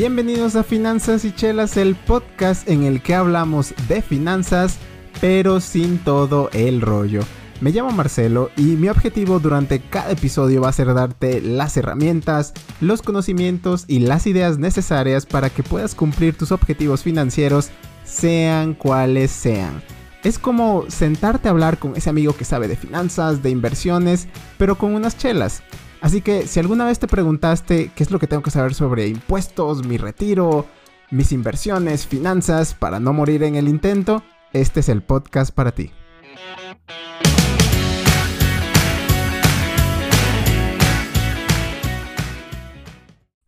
Bienvenidos 0.00 0.56
a 0.56 0.64
Finanzas 0.64 1.26
y 1.26 1.30
Chelas, 1.30 1.76
el 1.76 1.94
podcast 1.94 2.66
en 2.70 2.84
el 2.84 3.02
que 3.02 3.14
hablamos 3.14 3.74
de 3.86 4.00
finanzas, 4.00 4.78
pero 5.20 5.60
sin 5.60 5.98
todo 5.98 6.48
el 6.54 6.80
rollo. 6.80 7.20
Me 7.60 7.70
llamo 7.70 7.90
Marcelo 7.90 8.50
y 8.56 8.62
mi 8.62 8.88
objetivo 8.88 9.40
durante 9.40 9.78
cada 9.78 10.12
episodio 10.12 10.62
va 10.62 10.70
a 10.70 10.72
ser 10.72 10.94
darte 10.94 11.42
las 11.42 11.76
herramientas, 11.76 12.54
los 12.80 13.02
conocimientos 13.02 13.84
y 13.88 13.98
las 13.98 14.26
ideas 14.26 14.56
necesarias 14.56 15.26
para 15.26 15.50
que 15.50 15.62
puedas 15.62 15.94
cumplir 15.94 16.34
tus 16.34 16.50
objetivos 16.50 17.02
financieros, 17.02 17.68
sean 18.02 18.72
cuales 18.72 19.30
sean. 19.30 19.82
Es 20.24 20.38
como 20.38 20.86
sentarte 20.88 21.48
a 21.48 21.50
hablar 21.50 21.76
con 21.76 21.94
ese 21.94 22.08
amigo 22.08 22.34
que 22.34 22.46
sabe 22.46 22.68
de 22.68 22.76
finanzas, 22.76 23.42
de 23.42 23.50
inversiones, 23.50 24.28
pero 24.56 24.78
con 24.78 24.94
unas 24.94 25.18
chelas. 25.18 25.62
Así 26.00 26.22
que 26.22 26.46
si 26.46 26.58
alguna 26.58 26.86
vez 26.86 26.98
te 26.98 27.06
preguntaste 27.06 27.92
qué 27.94 28.02
es 28.02 28.10
lo 28.10 28.18
que 28.18 28.26
tengo 28.26 28.42
que 28.42 28.50
saber 28.50 28.72
sobre 28.72 29.06
impuestos, 29.06 29.86
mi 29.86 29.98
retiro, 29.98 30.64
mis 31.10 31.30
inversiones, 31.30 32.06
finanzas, 32.06 32.72
para 32.72 32.98
no 33.00 33.12
morir 33.12 33.42
en 33.42 33.54
el 33.54 33.68
intento, 33.68 34.22
este 34.54 34.80
es 34.80 34.88
el 34.88 35.02
podcast 35.02 35.54
para 35.54 35.72
ti. 35.72 35.92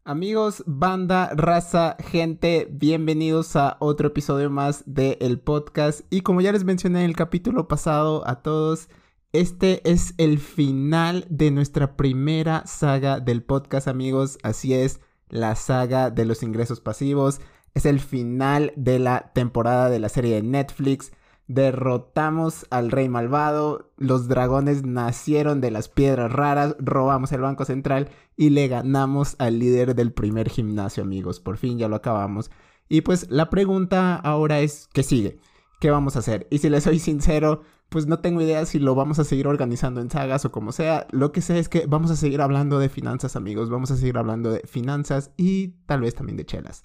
Amigos, 0.05 0.63
banda, 0.67 1.31
raza, 1.35 1.97
gente, 2.01 2.69
bienvenidos 2.71 3.57
a 3.57 3.79
otro 3.81 4.09
episodio 4.09 4.51
más 4.51 4.83
del 4.85 5.41
podcast. 5.41 6.03
Y 6.11 6.21
como 6.21 6.43
ya 6.43 6.53
les 6.53 6.65
mencioné 6.65 6.99
en 6.99 7.07
el 7.07 7.17
capítulo 7.17 7.67
pasado 7.67 8.29
a 8.29 8.43
todos, 8.43 8.91
este 9.33 9.91
es 9.91 10.15
el 10.19 10.39
final 10.39 11.27
de 11.31 11.51
nuestra 11.51 11.97
primera 11.97 12.67
saga 12.67 13.19
del 13.19 13.43
podcast, 13.43 13.89
amigos. 13.89 14.39
Así 14.43 14.75
es, 14.75 15.01
la 15.31 15.55
saga 15.55 16.11
de 16.11 16.27
los 16.27 16.43
ingresos 16.43 16.81
pasivos. 16.81 17.41
Es 17.75 17.87
el 17.87 18.01
final 18.01 18.75
de 18.77 18.99
la 18.99 19.33
temporada 19.33 19.89
de 19.89 19.99
la 19.99 20.11
serie 20.11 20.35
de 20.35 20.43
Netflix. 20.43 21.13
Derrotamos 21.49 22.67
al 22.71 22.91
rey 22.91 23.09
malvado, 23.09 23.91
los 23.97 24.29
dragones 24.29 24.85
nacieron 24.85 25.61
de 25.61 25.71
las 25.71 25.89
piedras 25.89 26.31
raras, 26.31 26.77
robamos 26.79 27.33
el 27.33 27.41
Banco 27.41 27.65
Central 27.65 28.11
y 28.37 28.51
le 28.51 28.69
ganamos 28.69 29.37
al 29.39 29.59
líder 29.59 29.95
del 29.95 30.13
primer 30.13 30.51
gimnasio, 30.51 31.03
amigos. 31.03 31.41
Por 31.41 31.57
fin 31.57 31.79
ya 31.79 31.89
lo 31.89 31.97
acabamos. 31.97 32.51
Y 32.89 33.01
pues 33.01 33.31
la 33.31 33.49
pregunta 33.49 34.15
ahora 34.17 34.61
es, 34.61 34.89
¿qué 34.93 35.03
sigue? 35.03 35.41
¿Qué 35.81 35.91
vamos 35.91 36.17
a 36.17 36.19
hacer? 36.19 36.47
Y 36.51 36.59
si 36.59 36.69
les 36.69 36.85
soy 36.85 36.99
sincero, 36.99 37.63
pues 37.93 38.07
no 38.07 38.19
tengo 38.21 38.41
idea 38.41 38.65
si 38.65 38.79
lo 38.79 38.95
vamos 38.95 39.19
a 39.19 39.25
seguir 39.25 39.47
organizando 39.47 40.01
en 40.01 40.11
sagas 40.11 40.47
o 40.47 40.51
como 40.51 40.73
sea. 40.73 41.07
Lo 41.11 41.31
que 41.31 41.43
sé 41.43 41.59
es 41.59 41.69
que 41.69 41.87
vamos 41.87 42.11
a 42.11 42.17
seguir 42.17 42.41
hablando 42.41 42.79
de 42.79 42.89
finanzas, 42.89 43.37
amigos. 43.37 43.69
Vamos 43.69 43.91
a 43.91 43.97
seguir 43.97 44.17
hablando 44.17 44.51
de 44.51 44.61
finanzas 44.61 45.31
y 45.37 45.69
tal 45.87 46.01
vez 46.01 46.15
también 46.15 46.39
de 46.39 46.47
chelas. 46.47 46.85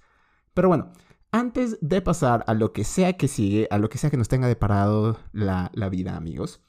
Pero 0.54 0.68
bueno, 0.68 0.92
antes 1.32 1.78
de 1.82 2.02
pasar 2.02 2.44
a 2.46 2.54
lo 2.54 2.74
que 2.74 2.84
sea 2.84 3.14
que 3.14 3.30
sigue, 3.30 3.70
a 3.72 3.78
lo 3.78 3.90
que 3.90 3.98
sea 3.98 4.10
que 4.10 4.18
nos 4.18 4.28
tenga 4.28 4.50
deparado 4.50 5.18
la, 5.32 5.72
la 5.74 5.88
vida, 5.88 6.18
amigos, 6.18 6.62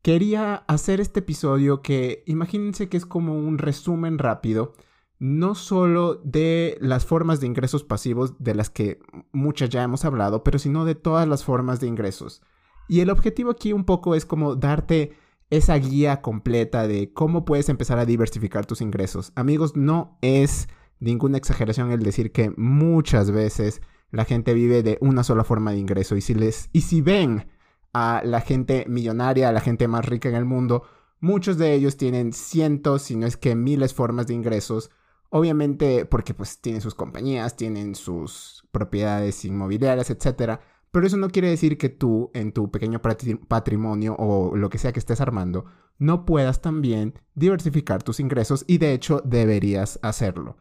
quería 0.00 0.54
hacer 0.66 1.00
este 1.00 1.20
episodio 1.20 1.82
que 1.82 2.24
imagínense 2.26 2.88
que 2.88 2.96
es 2.96 3.04
como 3.04 3.34
un 3.38 3.58
resumen 3.58 4.18
rápido, 4.18 4.72
no 5.18 5.54
solo 5.54 6.14
de 6.24 6.78
las 6.80 7.04
formas 7.04 7.40
de 7.40 7.48
ingresos 7.48 7.84
pasivos 7.84 8.34
de 8.38 8.54
las 8.54 8.70
que 8.70 8.98
muchas 9.30 9.68
ya 9.68 9.82
hemos 9.82 10.06
hablado, 10.06 10.42
pero 10.42 10.58
sino 10.58 10.86
de 10.86 10.94
todas 10.94 11.28
las 11.28 11.44
formas 11.44 11.80
de 11.80 11.88
ingresos. 11.88 12.40
Y 12.88 13.00
el 13.00 13.10
objetivo 13.10 13.50
aquí 13.50 13.72
un 13.72 13.84
poco 13.84 14.14
es 14.14 14.26
como 14.26 14.56
darte 14.56 15.12
esa 15.50 15.76
guía 15.76 16.20
completa 16.20 16.86
de 16.86 17.12
cómo 17.12 17.44
puedes 17.44 17.68
empezar 17.68 17.98
a 17.98 18.06
diversificar 18.06 18.66
tus 18.66 18.80
ingresos. 18.80 19.32
Amigos, 19.34 19.76
no 19.76 20.18
es 20.20 20.68
ninguna 21.00 21.38
exageración 21.38 21.90
el 21.90 22.02
decir 22.02 22.32
que 22.32 22.52
muchas 22.56 23.30
veces 23.30 23.80
la 24.10 24.24
gente 24.24 24.54
vive 24.54 24.82
de 24.82 24.98
una 25.00 25.22
sola 25.22 25.44
forma 25.44 25.72
de 25.72 25.78
ingreso 25.78 26.16
y 26.16 26.20
si 26.20 26.34
les 26.34 26.70
y 26.72 26.82
si 26.82 27.00
ven 27.02 27.46
a 27.92 28.22
la 28.24 28.40
gente 28.40 28.84
millonaria, 28.88 29.48
a 29.48 29.52
la 29.52 29.60
gente 29.60 29.88
más 29.88 30.04
rica 30.06 30.28
en 30.28 30.34
el 30.34 30.44
mundo, 30.44 30.82
muchos 31.20 31.58
de 31.58 31.74
ellos 31.74 31.96
tienen 31.96 32.32
cientos, 32.32 33.02
si 33.02 33.16
no 33.16 33.26
es 33.26 33.36
que 33.36 33.54
miles 33.54 33.94
formas 33.94 34.26
de 34.26 34.34
ingresos, 34.34 34.90
obviamente 35.30 36.04
porque 36.04 36.34
pues 36.34 36.60
tienen 36.60 36.80
sus 36.80 36.94
compañías, 36.94 37.56
tienen 37.56 37.94
sus 37.94 38.64
propiedades 38.70 39.44
inmobiliarias, 39.44 40.10
etcétera, 40.10 40.60
pero 40.90 41.06
eso 41.06 41.16
no 41.16 41.28
quiere 41.28 41.48
decir 41.48 41.78
que 41.78 41.88
tú, 41.88 42.30
en 42.34 42.52
tu 42.52 42.70
pequeño 42.70 43.00
patrimonio 43.00 44.16
o 44.18 44.56
lo 44.56 44.70
que 44.70 44.78
sea 44.78 44.92
que 44.92 44.98
estés 44.98 45.20
armando, 45.20 45.66
no 45.98 46.24
puedas 46.24 46.62
también 46.62 47.14
diversificar 47.34 48.02
tus 48.02 48.20
ingresos 48.20 48.64
y 48.66 48.78
de 48.78 48.92
hecho 48.92 49.20
deberías 49.24 49.98
hacerlo. 50.02 50.56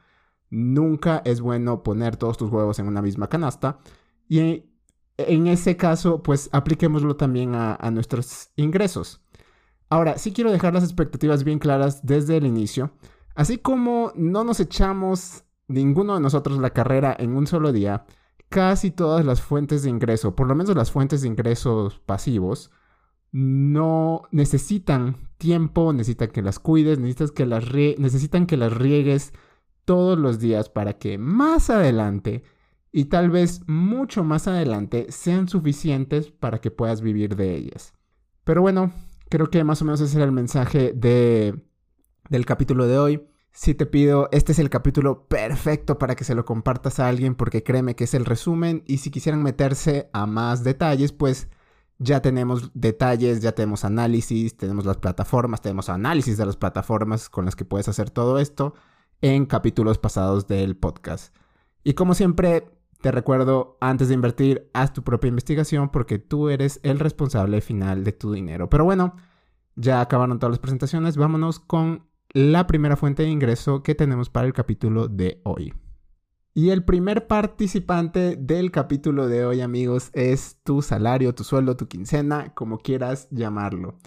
Nunca 0.50 1.22
es 1.26 1.42
bueno 1.42 1.84
poner 1.84 2.16
todos 2.16 2.38
tus 2.38 2.52
huevos 2.52 2.80
en 2.80 2.88
una 2.88 3.02
misma 3.02 3.28
canasta 3.28 3.80
y 4.28 4.64
en 5.18 5.48
ese 5.48 5.78
caso, 5.78 6.22
pues 6.22 6.50
apliquémoslo 6.52 7.16
también 7.16 7.56
a, 7.56 7.92
nuestros 7.92 8.52
ingresos. 8.56 9.22
Ahora, 9.90 10.18
sí 10.18 10.32
quiero 10.32 10.52
dejar 10.52 10.74
las 10.74 10.84
expectativas 10.84 11.44
bien 11.44 11.60
claras 11.60 12.06
desde 12.06 12.38
el 12.38 12.46
inicio. 12.46 12.92
Así 13.36 13.58
como 13.58 14.12
no 14.16 14.44
nos 14.44 14.60
echamos 14.60 15.44
ninguno 15.68 16.16
de 16.16 16.22
nosotros 16.22 16.60
la 16.60 16.72
carrera 16.72 17.16
en 17.18 17.36
un 17.36 17.48
solo 17.48 17.72
día, 17.72 18.06
casi 18.50 18.92
todas 18.92 19.26
las 19.26 19.42
fuentes 19.42 19.84
de 19.84 19.90
ingreso, 19.90 20.36
por 20.36 20.48
lo 20.48 20.56
menos 20.56 20.76
las 20.76 20.92
fuentes 20.92 21.22
de 21.22 21.28
ingresos 21.28 22.00
pasivos, 22.06 22.72
no 23.32 24.24
necesitan 24.32 25.18
tiempo, 25.38 25.94
necesitan 25.94 26.30
que 26.30 26.42
las 26.42 26.60
cuides, 26.60 27.00
necesitas 27.00 27.32
que 27.32 27.46
las 27.46 27.72
necesitan 27.74 28.46
que 28.46 28.58
las 28.58 28.74
riegues 28.74 29.34
todos 29.86 30.18
los 30.18 30.40
días 30.40 30.70
para 30.70 30.94
que 30.98 31.18
más 31.18 31.70
adelante 31.70 32.44
y 32.92 33.06
tal 33.06 33.30
vez 33.30 33.62
mucho 33.68 34.24
más 34.24 34.48
adelante 34.48 35.08
sean 35.10 35.48
suficientes 35.48 36.32
para 36.32 36.60
que 36.60 36.72
puedas 36.72 37.02
vivir 37.02 37.36
de 37.36 37.56
ellas. 37.56 37.94
Pero 38.44 38.62
bueno, 38.62 38.92
creo 39.30 39.50
que 39.50 39.64
más 39.64 39.82
o 39.82 39.86
menos 39.86 40.02
ese 40.02 40.18
era 40.18 40.26
el 40.26 40.32
mensaje 40.32 40.94
de, 40.94 41.60
del 42.30 42.46
capítulo 42.46 42.88
de 42.88 42.98
hoy. 42.98 43.28
Si 43.58 43.74
te 43.74 43.88
pido, 43.88 44.30
este 44.32 44.52
es 44.52 44.60
el 44.60 44.70
capítulo 44.70 45.28
perfecto 45.28 45.98
para 45.98 46.16
que 46.16 46.24
se 46.24 46.36
lo 46.36 46.46
compartas 46.46 47.00
a 47.00 47.08
alguien 47.08 47.34
porque 47.34 47.64
créeme 47.64 47.96
que 47.96 48.04
es 48.04 48.14
el 48.14 48.24
resumen 48.24 48.84
y 48.86 49.00
si 49.00 49.10
quisieran 49.10 49.42
meterse 49.42 50.12
a 50.14 50.28
más 50.28 50.64
detalles, 50.64 51.12
pues 51.12 51.50
ya 51.98 52.22
tenemos 52.22 52.70
detalles, 52.76 53.42
ya 53.42 53.54
tenemos 53.54 53.84
análisis, 53.84 54.56
tenemos 54.58 54.86
las 54.86 54.98
plataformas, 54.98 55.64
tenemos 55.64 55.90
análisis 55.90 56.38
de 56.38 56.46
las 56.46 56.56
plataformas 56.56 57.30
con 57.30 57.46
las 57.46 57.56
que 57.56 57.66
puedes 57.66 57.88
hacer 57.88 58.12
todo 58.12 58.38
esto 58.38 58.76
en 59.22 59.48
capítulos 59.48 59.98
pasados 59.98 60.46
del 60.46 60.78
podcast. 60.78 61.36
Y 61.84 61.96
como 61.96 62.14
siempre, 62.14 62.70
te 63.02 63.12
recuerdo, 63.12 63.80
antes 63.82 64.10
de 64.10 64.14
invertir, 64.14 64.70
haz 64.76 64.94
tu 64.94 65.04
propia 65.04 65.30
investigación 65.30 65.90
porque 65.90 66.20
tú 66.20 66.50
eres 66.50 66.80
el 66.84 67.00
responsable 67.00 67.62
final 67.62 68.04
de 68.04 68.12
tu 68.12 68.34
dinero. 68.34 68.70
Pero 68.70 68.86
bueno, 68.86 69.16
ya 69.76 70.00
acabaron 70.00 70.38
todas 70.38 70.52
las 70.52 70.60
presentaciones, 70.60 71.18
vámonos 71.18 71.60
con 71.60 72.06
la 72.38 72.68
primera 72.68 72.96
fuente 72.96 73.24
de 73.24 73.30
ingreso 73.30 73.82
que 73.82 73.96
tenemos 73.96 74.30
para 74.30 74.46
el 74.46 74.54
capítulo 74.54 75.08
de 75.08 75.42
hoy. 75.44 75.74
Y 76.54 76.70
el 76.70 76.84
primer 76.84 77.26
participante 77.26 78.36
del 78.36 78.70
capítulo 78.70 79.28
de 79.28 79.44
hoy, 79.44 79.62
amigos, 79.62 80.12
es 80.14 80.60
tu 80.64 80.84
salario, 80.84 81.34
tu 81.34 81.44
sueldo, 81.44 81.76
tu 81.76 81.88
quincena, 81.88 82.54
como 82.54 82.78
quieras 82.78 83.28
llamarlo. 83.32 83.98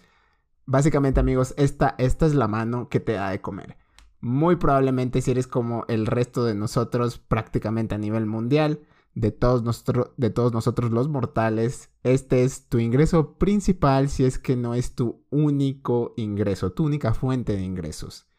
Básicamente, 0.64 1.18
amigos, 1.18 1.54
esta, 1.56 1.96
esta 1.98 2.24
es 2.24 2.36
la 2.36 2.46
mano 2.46 2.88
que 2.88 3.00
te 3.00 3.14
da 3.14 3.30
de 3.30 3.40
comer. 3.40 3.76
Muy 4.20 4.54
probablemente 4.54 5.22
si 5.22 5.32
eres 5.32 5.48
como 5.48 5.84
el 5.88 6.06
resto 6.06 6.44
de 6.44 6.54
nosotros 6.54 7.18
prácticamente 7.18 7.96
a 7.96 7.98
nivel 7.98 8.26
mundial, 8.26 8.78
de 9.14 9.32
todos, 9.32 9.84
de 10.16 10.30
todos 10.30 10.52
nosotros 10.52 10.92
los 10.92 11.08
mortales, 11.08 11.90
este 12.04 12.44
es 12.44 12.68
tu 12.68 12.78
ingreso 12.78 13.38
principal 13.38 14.08
si 14.08 14.24
es 14.24 14.38
que 14.38 14.56
no 14.56 14.74
es 14.74 14.94
tu 14.94 15.24
único 15.30 16.14
ingreso, 16.16 16.72
tu 16.72 16.84
única 16.84 17.12
fuente 17.12 17.56
de 17.56 17.62
ingresos. 17.62 18.29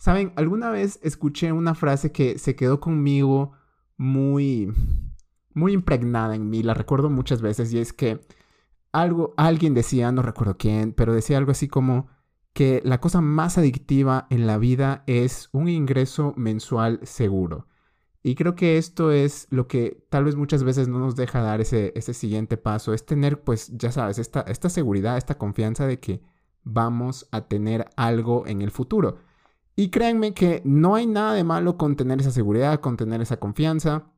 Saben, 0.00 0.32
alguna 0.36 0.70
vez 0.70 0.98
escuché 1.02 1.52
una 1.52 1.74
frase 1.74 2.10
que 2.10 2.38
se 2.38 2.56
quedó 2.56 2.80
conmigo 2.80 3.52
muy, 3.98 4.72
muy 5.52 5.74
impregnada 5.74 6.34
en 6.34 6.48
mí, 6.48 6.62
la 6.62 6.72
recuerdo 6.72 7.10
muchas 7.10 7.42
veces 7.42 7.70
y 7.74 7.80
es 7.80 7.92
que 7.92 8.18
algo, 8.92 9.34
alguien 9.36 9.74
decía, 9.74 10.10
no 10.10 10.22
recuerdo 10.22 10.56
quién, 10.56 10.94
pero 10.94 11.12
decía 11.12 11.36
algo 11.36 11.50
así 11.50 11.68
como 11.68 12.08
que 12.54 12.80
la 12.82 12.98
cosa 12.98 13.20
más 13.20 13.58
adictiva 13.58 14.26
en 14.30 14.46
la 14.46 14.56
vida 14.56 15.04
es 15.06 15.50
un 15.52 15.68
ingreso 15.68 16.32
mensual 16.34 17.00
seguro. 17.02 17.66
Y 18.22 18.36
creo 18.36 18.54
que 18.54 18.78
esto 18.78 19.12
es 19.12 19.48
lo 19.50 19.68
que 19.68 20.06
tal 20.08 20.24
vez 20.24 20.34
muchas 20.34 20.64
veces 20.64 20.88
no 20.88 20.98
nos 20.98 21.14
deja 21.14 21.42
dar 21.42 21.60
ese, 21.60 21.92
ese 21.94 22.14
siguiente 22.14 22.56
paso, 22.56 22.94
es 22.94 23.04
tener, 23.04 23.42
pues, 23.42 23.76
ya 23.76 23.92
sabes, 23.92 24.18
esta, 24.18 24.40
esta 24.48 24.70
seguridad, 24.70 25.18
esta 25.18 25.36
confianza 25.36 25.86
de 25.86 26.00
que 26.00 26.22
vamos 26.64 27.28
a 27.32 27.48
tener 27.48 27.90
algo 27.96 28.46
en 28.46 28.62
el 28.62 28.70
futuro. 28.70 29.28
Y 29.80 29.88
créanme 29.88 30.34
que 30.34 30.60
no 30.66 30.94
hay 30.94 31.06
nada 31.06 31.32
de 31.32 31.42
malo 31.42 31.78
con 31.78 31.96
tener 31.96 32.20
esa 32.20 32.32
seguridad, 32.32 32.80
con 32.80 32.98
tener 32.98 33.22
esa 33.22 33.38
confianza. 33.38 34.12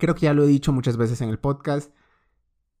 Creo 0.00 0.16
que 0.16 0.22
ya 0.22 0.34
lo 0.34 0.42
he 0.42 0.48
dicho 0.48 0.72
muchas 0.72 0.96
veces 0.96 1.20
en 1.20 1.28
el 1.28 1.38
podcast. 1.38 1.92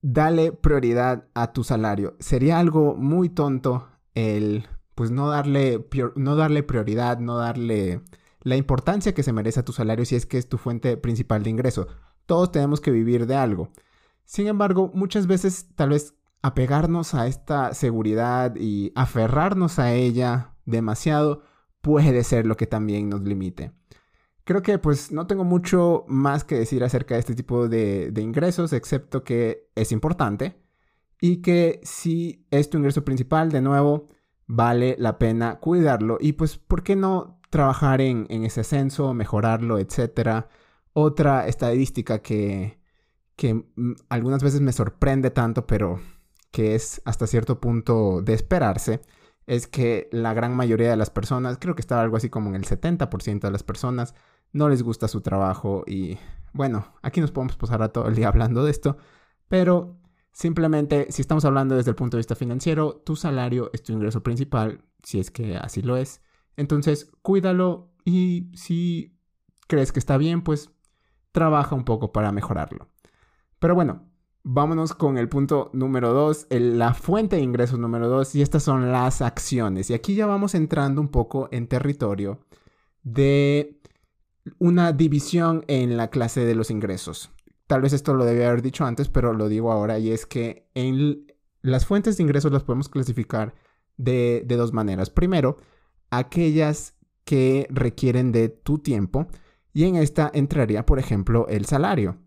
Dale 0.02 0.50
prioridad 0.50 1.28
a 1.34 1.52
tu 1.52 1.62
salario. 1.62 2.16
Sería 2.18 2.58
algo 2.58 2.96
muy 2.96 3.28
tonto 3.28 3.86
el, 4.14 4.66
pues, 4.96 5.12
no 5.12 5.28
darle, 5.28 5.86
no 6.16 6.34
darle 6.34 6.64
prioridad, 6.64 7.20
no 7.20 7.36
darle 7.36 8.02
la 8.40 8.56
importancia 8.56 9.14
que 9.14 9.22
se 9.22 9.32
merece 9.32 9.60
a 9.60 9.64
tu 9.64 9.72
salario 9.72 10.04
si 10.04 10.16
es 10.16 10.26
que 10.26 10.38
es 10.38 10.48
tu 10.48 10.58
fuente 10.58 10.96
principal 10.96 11.44
de 11.44 11.50
ingreso. 11.50 11.86
Todos 12.26 12.50
tenemos 12.50 12.80
que 12.80 12.90
vivir 12.90 13.28
de 13.28 13.36
algo. 13.36 13.70
Sin 14.24 14.48
embargo, 14.48 14.90
muchas 14.94 15.28
veces 15.28 15.68
tal 15.76 15.90
vez 15.90 16.16
apegarnos 16.42 17.14
a 17.14 17.28
esta 17.28 17.72
seguridad 17.72 18.56
y 18.56 18.90
aferrarnos 18.96 19.78
a 19.78 19.92
ella 19.92 20.56
demasiado 20.64 21.42
puede 21.86 22.24
ser 22.24 22.46
lo 22.46 22.56
que 22.56 22.66
también 22.66 23.08
nos 23.08 23.22
limite. 23.22 23.70
Creo 24.42 24.60
que 24.60 24.80
pues 24.80 25.12
no 25.12 25.28
tengo 25.28 25.44
mucho 25.44 26.04
más 26.08 26.42
que 26.42 26.56
decir 26.56 26.82
acerca 26.82 27.14
de 27.14 27.20
este 27.20 27.36
tipo 27.36 27.68
de, 27.68 28.10
de 28.10 28.22
ingresos, 28.22 28.72
excepto 28.72 29.22
que 29.22 29.68
es 29.76 29.92
importante 29.92 30.56
y 31.20 31.42
que 31.42 31.78
si 31.84 32.44
es 32.50 32.68
tu 32.68 32.78
ingreso 32.78 33.04
principal, 33.04 33.52
de 33.52 33.60
nuevo, 33.60 34.08
vale 34.48 34.96
la 34.98 35.16
pena 35.16 35.60
cuidarlo 35.60 36.18
y 36.20 36.32
pues, 36.32 36.58
¿por 36.58 36.82
qué 36.82 36.96
no 36.96 37.40
trabajar 37.50 38.00
en, 38.00 38.26
ese 38.30 38.62
ascenso, 38.62 39.14
mejorarlo, 39.14 39.78
etcétera? 39.78 40.48
Otra 40.92 41.46
estadística 41.46 42.18
que, 42.18 42.80
que 43.36 43.54
mm, 43.54 43.92
algunas 44.08 44.42
veces 44.42 44.60
me 44.60 44.72
sorprende 44.72 45.30
tanto, 45.30 45.68
pero 45.68 46.00
que 46.50 46.74
es 46.74 47.00
hasta 47.04 47.28
cierto 47.28 47.60
punto 47.60 48.22
de 48.22 48.34
esperarse, 48.34 49.02
es 49.46 49.66
que 49.66 50.08
la 50.12 50.34
gran 50.34 50.56
mayoría 50.56 50.90
de 50.90 50.96
las 50.96 51.10
personas, 51.10 51.58
creo 51.60 51.74
que 51.74 51.80
está 51.80 52.00
algo 52.00 52.16
así 52.16 52.30
como 52.30 52.50
en 52.50 52.56
el 52.56 52.64
70% 52.64 53.40
de 53.40 53.50
las 53.50 53.62
personas, 53.62 54.14
no 54.52 54.68
les 54.68 54.82
gusta 54.82 55.08
su 55.08 55.20
trabajo 55.20 55.84
y 55.86 56.18
bueno, 56.52 56.94
aquí 57.02 57.20
nos 57.20 57.32
podemos 57.32 57.56
pasar 57.56 57.82
a 57.82 57.88
todo 57.88 58.08
el 58.08 58.14
día 58.14 58.28
hablando 58.28 58.64
de 58.64 58.70
esto, 58.70 58.96
pero 59.48 59.98
Simplemente, 60.36 61.06
si 61.12 61.22
estamos 61.22 61.46
hablando 61.46 61.76
desde 61.76 61.88
el 61.88 61.96
punto 61.96 62.18
de 62.18 62.20
vista 62.20 62.34
financiero, 62.34 63.00
tu 63.06 63.16
salario 63.16 63.70
es 63.72 63.82
tu 63.82 63.94
ingreso 63.94 64.22
principal, 64.22 64.84
si 65.02 65.18
es 65.18 65.30
que 65.30 65.56
así 65.56 65.80
lo 65.80 65.96
es. 65.96 66.20
Entonces, 66.58 67.10
cuídalo 67.22 67.94
y 68.04 68.50
si 68.54 69.18
crees 69.66 69.92
que 69.92 69.98
está 69.98 70.18
bien, 70.18 70.42
pues 70.42 70.70
trabaja 71.32 71.74
un 71.74 71.86
poco 71.86 72.12
para 72.12 72.32
mejorarlo. 72.32 72.90
Pero 73.58 73.74
bueno, 73.74 74.10
vámonos 74.48 74.94
con 74.94 75.18
el 75.18 75.28
punto 75.28 75.70
número 75.72 76.12
dos, 76.12 76.46
la 76.50 76.94
fuente 76.94 77.34
de 77.34 77.42
ingresos 77.42 77.80
número 77.80 78.08
dos, 78.08 78.32
y 78.36 78.42
estas 78.42 78.62
son 78.62 78.92
las 78.92 79.20
acciones. 79.20 79.90
Y 79.90 79.94
aquí 79.94 80.14
ya 80.14 80.26
vamos 80.26 80.54
entrando 80.54 81.00
un 81.00 81.08
poco 81.08 81.48
en 81.50 81.66
territorio 81.66 82.38
de 83.02 83.80
una 84.60 84.92
división 84.92 85.64
en 85.66 85.96
la 85.96 86.10
clase 86.10 86.44
de 86.44 86.54
los 86.54 86.70
ingresos. 86.70 87.32
Tal 87.66 87.82
vez 87.82 87.92
esto 87.92 88.14
lo 88.14 88.24
debía 88.24 88.46
haber 88.46 88.62
dicho 88.62 88.84
antes, 88.84 89.08
pero 89.08 89.32
lo 89.32 89.48
digo 89.48 89.72
ahora, 89.72 89.98
y 89.98 90.12
es 90.12 90.26
que 90.26 90.70
en 90.74 91.26
las 91.60 91.84
fuentes 91.84 92.16
de 92.16 92.22
ingresos 92.22 92.52
las 92.52 92.62
podemos 92.62 92.88
clasificar 92.88 93.52
de, 93.96 94.44
dos 94.48 94.72
maneras. 94.72 95.10
Primero, 95.10 95.56
aquellas 96.10 96.94
que 97.24 97.66
requieren 97.68 98.30
de 98.30 98.48
tu 98.48 98.78
tiempo, 98.78 99.26
y 99.72 99.86
en 99.86 99.96
esta 99.96 100.30
entraría, 100.32 100.86
por 100.86 101.00
ejemplo, 101.00 101.48
el 101.48 101.64
salario. 101.64 102.18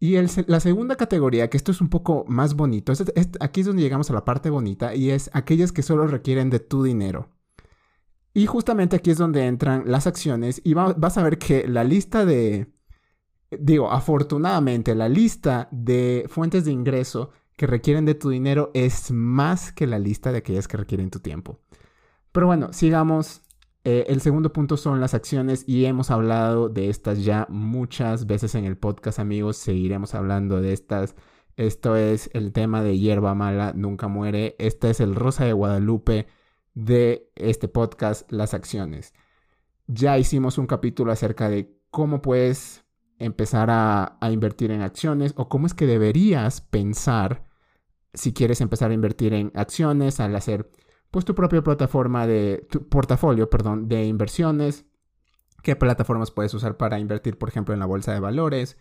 Y 0.00 0.16
la 0.46 0.60
segunda 0.60 0.96
categoría, 0.96 1.48
que 1.48 1.56
esto 1.56 1.72
es 1.72 1.80
un 1.80 1.88
poco 1.88 2.24
más 2.28 2.54
bonito, 2.54 2.92
aquí 3.40 3.60
es 3.60 3.66
donde 3.66 3.82
llegamos 3.82 4.10
a 4.10 4.14
la 4.14 4.24
parte 4.24 4.50
bonita, 4.50 4.94
y 4.94 5.10
es 5.10 5.30
aquellas 5.32 5.72
que 5.72 5.82
solo 5.82 6.06
requieren 6.06 6.50
de 6.50 6.60
tu 6.60 6.82
dinero. 6.82 7.30
Y 8.34 8.46
justamente 8.46 8.96
aquí 8.96 9.10
es 9.10 9.18
donde 9.18 9.46
entran 9.46 9.84
las 9.86 10.06
acciones, 10.06 10.60
y 10.64 10.74
vas 10.74 11.16
a 11.16 11.22
ver 11.22 11.38
que 11.38 11.66
la 11.68 11.84
lista 11.84 12.26
de, 12.26 12.74
digo, 13.50 13.90
afortunadamente 13.90 14.94
la 14.94 15.08
lista 15.08 15.68
de 15.70 16.26
fuentes 16.28 16.64
de 16.64 16.72
ingreso 16.72 17.30
que 17.56 17.66
requieren 17.68 18.04
de 18.04 18.16
tu 18.16 18.30
dinero 18.30 18.72
es 18.74 19.12
más 19.12 19.72
que 19.72 19.86
la 19.86 20.00
lista 20.00 20.32
de 20.32 20.38
aquellas 20.38 20.66
que 20.66 20.76
requieren 20.76 21.10
tu 21.10 21.20
tiempo. 21.20 21.60
Pero 22.32 22.46
bueno, 22.46 22.72
sigamos. 22.72 23.42
Eh, 23.84 24.06
el 24.08 24.22
segundo 24.22 24.52
punto 24.52 24.76
son 24.78 25.00
las 25.00 25.12
acciones 25.12 25.64
y 25.68 25.84
hemos 25.84 26.10
hablado 26.10 26.70
de 26.70 26.88
estas 26.88 27.22
ya 27.22 27.46
muchas 27.50 28.26
veces 28.26 28.54
en 28.54 28.64
el 28.64 28.78
podcast, 28.78 29.18
amigos. 29.18 29.58
Seguiremos 29.58 30.14
hablando 30.14 30.60
de 30.60 30.72
estas. 30.72 31.14
Esto 31.56 31.96
es 31.96 32.30
el 32.32 32.52
tema 32.52 32.82
de 32.82 32.98
hierba 32.98 33.34
mala, 33.34 33.72
nunca 33.74 34.08
muere. 34.08 34.56
Este 34.58 34.90
es 34.90 35.00
el 35.00 35.14
Rosa 35.14 35.44
de 35.44 35.52
Guadalupe 35.52 36.26
de 36.74 37.30
este 37.36 37.68
podcast, 37.68 38.30
las 38.32 38.54
acciones. 38.54 39.14
Ya 39.86 40.18
hicimos 40.18 40.58
un 40.58 40.66
capítulo 40.66 41.12
acerca 41.12 41.48
de 41.48 41.78
cómo 41.90 42.22
puedes 42.22 42.84
empezar 43.18 43.68
a, 43.70 44.18
invertir 44.30 44.70
en 44.70 44.82
acciones 44.82 45.34
o 45.36 45.48
cómo 45.48 45.66
es 45.66 45.74
que 45.74 45.86
deberías 45.86 46.60
pensar 46.60 47.44
si 48.14 48.32
quieres 48.32 48.60
empezar 48.60 48.90
a 48.90 48.94
invertir 48.94 49.34
en 49.34 49.52
acciones 49.54 50.20
al 50.20 50.34
hacer 50.36 50.70
pues 51.14 51.24
tu 51.24 51.36
propia 51.36 51.62
plataforma 51.62 52.26
de 52.26 52.66
tu 52.68 52.88
portafolio, 52.88 53.48
perdón, 53.48 53.88
de 53.88 54.04
inversiones, 54.04 54.84
qué 55.62 55.76
plataformas 55.76 56.32
puedes 56.32 56.52
usar 56.54 56.76
para 56.76 56.98
invertir, 56.98 57.38
por 57.38 57.48
ejemplo, 57.48 57.72
en 57.72 57.78
la 57.78 57.86
bolsa 57.86 58.12
de 58.12 58.18
valores, 58.18 58.78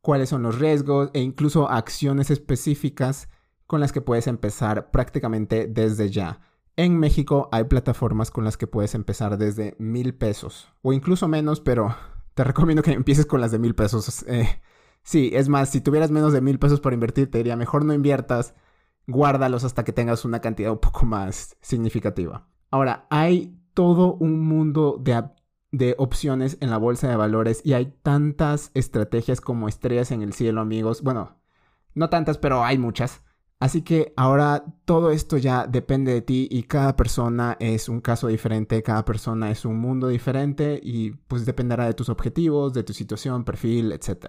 cuáles 0.00 0.28
son 0.28 0.44
los 0.44 0.60
riesgos 0.60 1.10
e 1.14 1.20
incluso 1.20 1.68
acciones 1.68 2.30
específicas 2.30 3.28
con 3.66 3.80
las 3.80 3.90
que 3.90 4.00
puedes 4.00 4.28
empezar 4.28 4.92
prácticamente 4.92 5.66
desde 5.66 6.10
ya. 6.10 6.38
En 6.76 6.96
México 6.96 7.48
hay 7.50 7.64
plataformas 7.64 8.30
con 8.30 8.44
las 8.44 8.56
que 8.56 8.68
puedes 8.68 8.94
empezar 8.94 9.36
desde 9.36 9.74
mil 9.80 10.14
pesos 10.14 10.72
o 10.80 10.92
incluso 10.92 11.26
menos, 11.26 11.58
pero 11.58 11.96
te 12.34 12.44
recomiendo 12.44 12.84
que 12.84 12.92
empieces 12.92 13.26
con 13.26 13.40
las 13.40 13.50
de 13.50 13.58
mil 13.58 13.74
pesos. 13.74 14.24
Eh, 14.28 14.62
sí, 15.02 15.32
es 15.34 15.48
más, 15.48 15.70
si 15.70 15.80
tuvieras 15.80 16.12
menos 16.12 16.32
de 16.32 16.40
mil 16.40 16.60
pesos 16.60 16.78
para 16.78 16.94
invertir, 16.94 17.32
te 17.32 17.38
diría, 17.38 17.56
mejor 17.56 17.84
no 17.84 17.94
inviertas, 17.94 18.54
guárdalos 19.06 19.64
hasta 19.64 19.84
que 19.84 19.92
tengas 19.92 20.24
una 20.24 20.40
cantidad 20.40 20.72
un 20.72 20.78
poco 20.78 21.06
más 21.06 21.56
significativa. 21.60 22.46
Ahora, 22.70 23.06
hay 23.10 23.58
todo 23.74 24.14
un 24.14 24.40
mundo 24.40 24.98
de, 25.00 25.22
de 25.72 25.94
opciones 25.98 26.56
en 26.60 26.70
la 26.70 26.78
bolsa 26.78 27.08
de 27.08 27.16
valores 27.16 27.60
y 27.64 27.74
hay 27.74 27.94
tantas 28.02 28.70
estrategias 28.74 29.40
como 29.40 29.68
estrellas 29.68 30.10
en 30.10 30.22
el 30.22 30.32
cielo, 30.32 30.60
amigos. 30.60 31.02
Bueno, 31.02 31.36
no 31.94 32.10
tantas, 32.10 32.38
pero 32.38 32.64
hay 32.64 32.78
muchas. 32.78 33.22
Así 33.60 33.82
que 33.82 34.12
ahora 34.16 34.64
todo 34.84 35.10
esto 35.10 35.38
ya 35.38 35.66
depende 35.66 36.12
de 36.12 36.22
ti 36.22 36.48
y 36.50 36.64
cada 36.64 36.96
persona 36.96 37.56
es 37.60 37.88
un 37.88 38.00
caso 38.00 38.26
diferente, 38.28 38.82
cada 38.82 39.04
persona 39.04 39.50
es 39.50 39.64
un 39.64 39.78
mundo 39.78 40.08
diferente 40.08 40.80
y 40.82 41.12
pues 41.12 41.46
dependerá 41.46 41.86
de 41.86 41.94
tus 41.94 42.08
objetivos, 42.08 42.74
de 42.74 42.82
tu 42.82 42.92
situación, 42.92 43.44
perfil, 43.44 43.92
etc. 43.92 44.26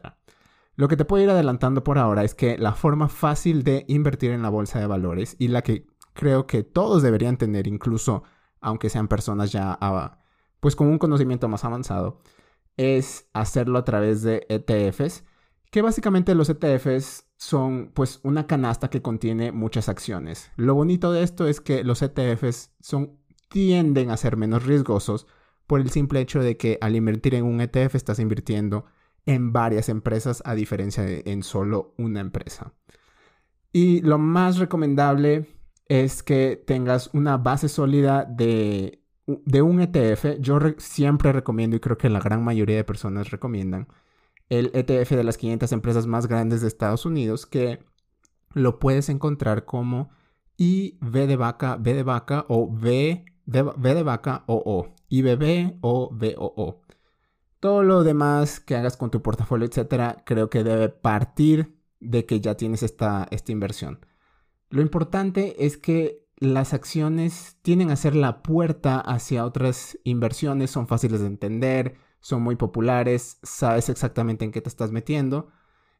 Lo 0.75 0.87
que 0.87 0.97
te 0.97 1.05
puedo 1.05 1.23
ir 1.23 1.29
adelantando 1.29 1.83
por 1.83 1.97
ahora 1.97 2.23
es 2.23 2.35
que 2.35 2.57
la 2.57 2.73
forma 2.73 3.07
fácil 3.07 3.63
de 3.63 3.85
invertir 3.87 4.31
en 4.31 4.41
la 4.41 4.49
bolsa 4.49 4.79
de 4.79 4.87
valores 4.87 5.35
y 5.39 5.47
la 5.47 5.61
que 5.61 5.87
creo 6.13 6.47
que 6.47 6.63
todos 6.63 7.01
deberían 7.01 7.37
tener, 7.37 7.67
incluso 7.67 8.23
aunque 8.59 8.89
sean 8.89 9.07
personas 9.07 9.51
ya 9.51 9.77
ah, 9.79 10.17
pues 10.59 10.75
con 10.75 10.87
un 10.87 10.97
conocimiento 10.97 11.47
más 11.47 11.63
avanzado, 11.63 12.19
es 12.77 13.29
hacerlo 13.33 13.77
a 13.77 13.85
través 13.85 14.21
de 14.21 14.45
ETFs, 14.49 15.23
que 15.71 15.81
básicamente 15.81 16.35
los 16.35 16.49
ETFs 16.49 17.27
son 17.37 17.91
pues 17.93 18.19
una 18.23 18.47
canasta 18.47 18.89
que 18.89 19.01
contiene 19.01 19.51
muchas 19.51 19.87
acciones. 19.89 20.51
Lo 20.55 20.73
bonito 20.75 21.11
de 21.11 21.23
esto 21.23 21.47
es 21.47 21.61
que 21.61 21.83
los 21.83 22.01
ETFs 22.01 22.71
son, 22.79 23.17
tienden 23.49 24.09
a 24.09 24.17
ser 24.17 24.37
menos 24.37 24.65
riesgosos 24.65 25.27
por 25.67 25.79
el 25.79 25.89
simple 25.89 26.19
hecho 26.19 26.41
de 26.41 26.57
que 26.57 26.77
al 26.81 26.95
invertir 26.95 27.35
en 27.35 27.45
un 27.45 27.61
ETF 27.61 27.95
estás 27.95 28.19
invirtiendo 28.19 28.85
en 29.25 29.53
varias 29.53 29.89
empresas 29.89 30.41
a 30.45 30.55
diferencia 30.55 31.03
de 31.03 31.23
en 31.25 31.43
solo 31.43 31.93
una 31.97 32.19
empresa. 32.19 32.73
Y 33.71 34.01
lo 34.01 34.17
más 34.17 34.57
recomendable 34.57 35.47
es 35.87 36.23
que 36.23 36.61
tengas 36.65 37.09
una 37.13 37.37
base 37.37 37.69
sólida 37.69 38.25
de, 38.25 39.03
de 39.25 39.61
un 39.61 39.81
ETF. 39.81 40.39
Yo 40.39 40.59
siempre 40.77 41.31
recomiendo 41.33 41.75
y 41.75 41.79
creo 41.79 41.97
que 41.97 42.09
la 42.09 42.19
gran 42.19 42.43
mayoría 42.43 42.77
de 42.77 42.83
personas 42.83 43.31
recomiendan 43.31 43.87
el 44.49 44.71
ETF 44.73 45.11
de 45.11 45.23
las 45.23 45.37
500 45.37 45.71
empresas 45.71 46.07
más 46.07 46.27
grandes 46.27 46.61
de 46.61 46.67
Estados 46.67 47.05
Unidos, 47.05 47.45
que 47.45 47.79
lo 48.53 48.79
puedes 48.79 49.09
encontrar 49.09 49.65
como 49.65 50.09
IB 50.57 51.27
de 51.27 51.35
vaca, 51.35 51.77
B 51.77 51.93
de 51.93 52.03
vaca 52.03 52.45
o 52.47 52.59
V 52.59 53.25
de, 53.45 53.63
de 53.77 54.03
vaca 54.03 54.43
o 54.47 54.61
O, 54.65 54.95
IBB 55.09 55.77
o 55.81 56.09
VOO. 56.11 56.84
Todo 57.65 57.81
lo 57.81 58.03
demás 58.03 58.59
que 58.59 58.75
hagas 58.75 58.95
con 58.95 59.09
tu 59.09 59.23
portafolio, 59.23 59.65
etcétera, 59.65 60.21
creo 60.23 60.51
que 60.51 60.63
debe 60.63 60.89
partir 60.89 61.79
de 61.99 62.27
que 62.27 62.39
ya 62.39 62.53
tienes 62.53 62.83
esta, 62.83 63.27
esta 63.31 63.51
inversión. 63.51 64.05
Lo 64.69 64.83
importante 64.83 65.65
es 65.65 65.75
que 65.75 66.27
las 66.37 66.75
acciones 66.75 67.57
tienen 67.63 67.89
a 67.89 67.95
ser 67.95 68.15
la 68.15 68.43
puerta 68.43 68.99
hacia 68.99 69.43
otras 69.43 69.97
inversiones, 70.03 70.69
son 70.69 70.87
fáciles 70.87 71.21
de 71.21 71.25
entender, 71.25 71.95
son 72.19 72.43
muy 72.43 72.55
populares, 72.55 73.39
sabes 73.41 73.89
exactamente 73.89 74.45
en 74.45 74.51
qué 74.51 74.61
te 74.61 74.69
estás 74.69 74.91
metiendo. 74.91 75.47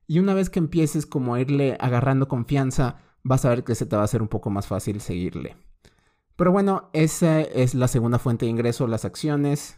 Y 0.05 0.19
una 0.19 0.35
vez 0.35 0.51
que 0.51 0.59
empieces 0.59 1.07
como 1.07 1.33
a 1.33 1.41
irle 1.41 1.77
agarrando 1.79 2.27
confianza, 2.27 2.99
vas 3.23 3.43
a 3.43 3.49
ver 3.49 3.63
que 3.63 3.73
se 3.73 3.87
te 3.87 3.95
va 3.95 4.03
a 4.03 4.05
hacer 4.05 4.21
un 4.21 4.27
poco 4.27 4.51
más 4.51 4.67
fácil 4.67 5.01
seguirle. 5.01 5.57
Pero 6.35 6.51
bueno, 6.51 6.91
esa 6.93 7.41
es 7.41 7.73
la 7.73 7.87
segunda 7.87 8.19
fuente 8.19 8.45
de 8.45 8.51
ingreso, 8.51 8.85
las 8.85 9.03
acciones. 9.03 9.77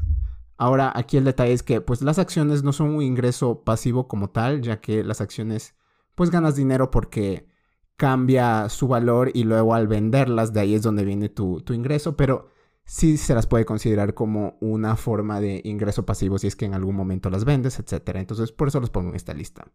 Ahora 0.57 0.91
aquí 0.95 1.17
el 1.17 1.23
detalle 1.23 1.53
es 1.53 1.63
que 1.63 1.81
pues 1.81 2.01
las 2.01 2.19
acciones 2.19 2.63
no 2.63 2.73
son 2.73 2.95
un 2.95 3.03
ingreso 3.03 3.63
pasivo 3.63 4.07
como 4.07 4.29
tal, 4.29 4.61
ya 4.61 4.81
que 4.81 5.03
las 5.03 5.21
acciones 5.21 5.75
pues 6.15 6.31
ganas 6.31 6.55
dinero 6.55 6.89
porque 6.89 7.47
cambia 7.95 8.69
su 8.69 8.87
valor 8.87 9.31
y 9.33 9.43
luego 9.43 9.73
al 9.73 9.87
venderlas 9.87 10.53
de 10.53 10.61
ahí 10.61 10.75
es 10.75 10.81
donde 10.81 11.05
viene 11.05 11.29
tu, 11.29 11.61
tu 11.61 11.73
ingreso, 11.73 12.17
pero 12.17 12.49
sí 12.85 13.17
se 13.17 13.35
las 13.35 13.45
puede 13.45 13.65
considerar 13.65 14.13
como 14.13 14.57
una 14.61 14.95
forma 14.95 15.39
de 15.39 15.61
ingreso 15.63 16.05
pasivo 16.05 16.39
si 16.39 16.47
es 16.47 16.55
que 16.55 16.65
en 16.65 16.73
algún 16.73 16.95
momento 16.95 17.29
las 17.29 17.45
vendes, 17.45 17.77
etc. 17.79 18.15
Entonces 18.15 18.51
por 18.51 18.69
eso 18.69 18.79
los 18.79 18.89
pongo 18.89 19.09
en 19.09 19.15
esta 19.15 19.33
lista. 19.33 19.67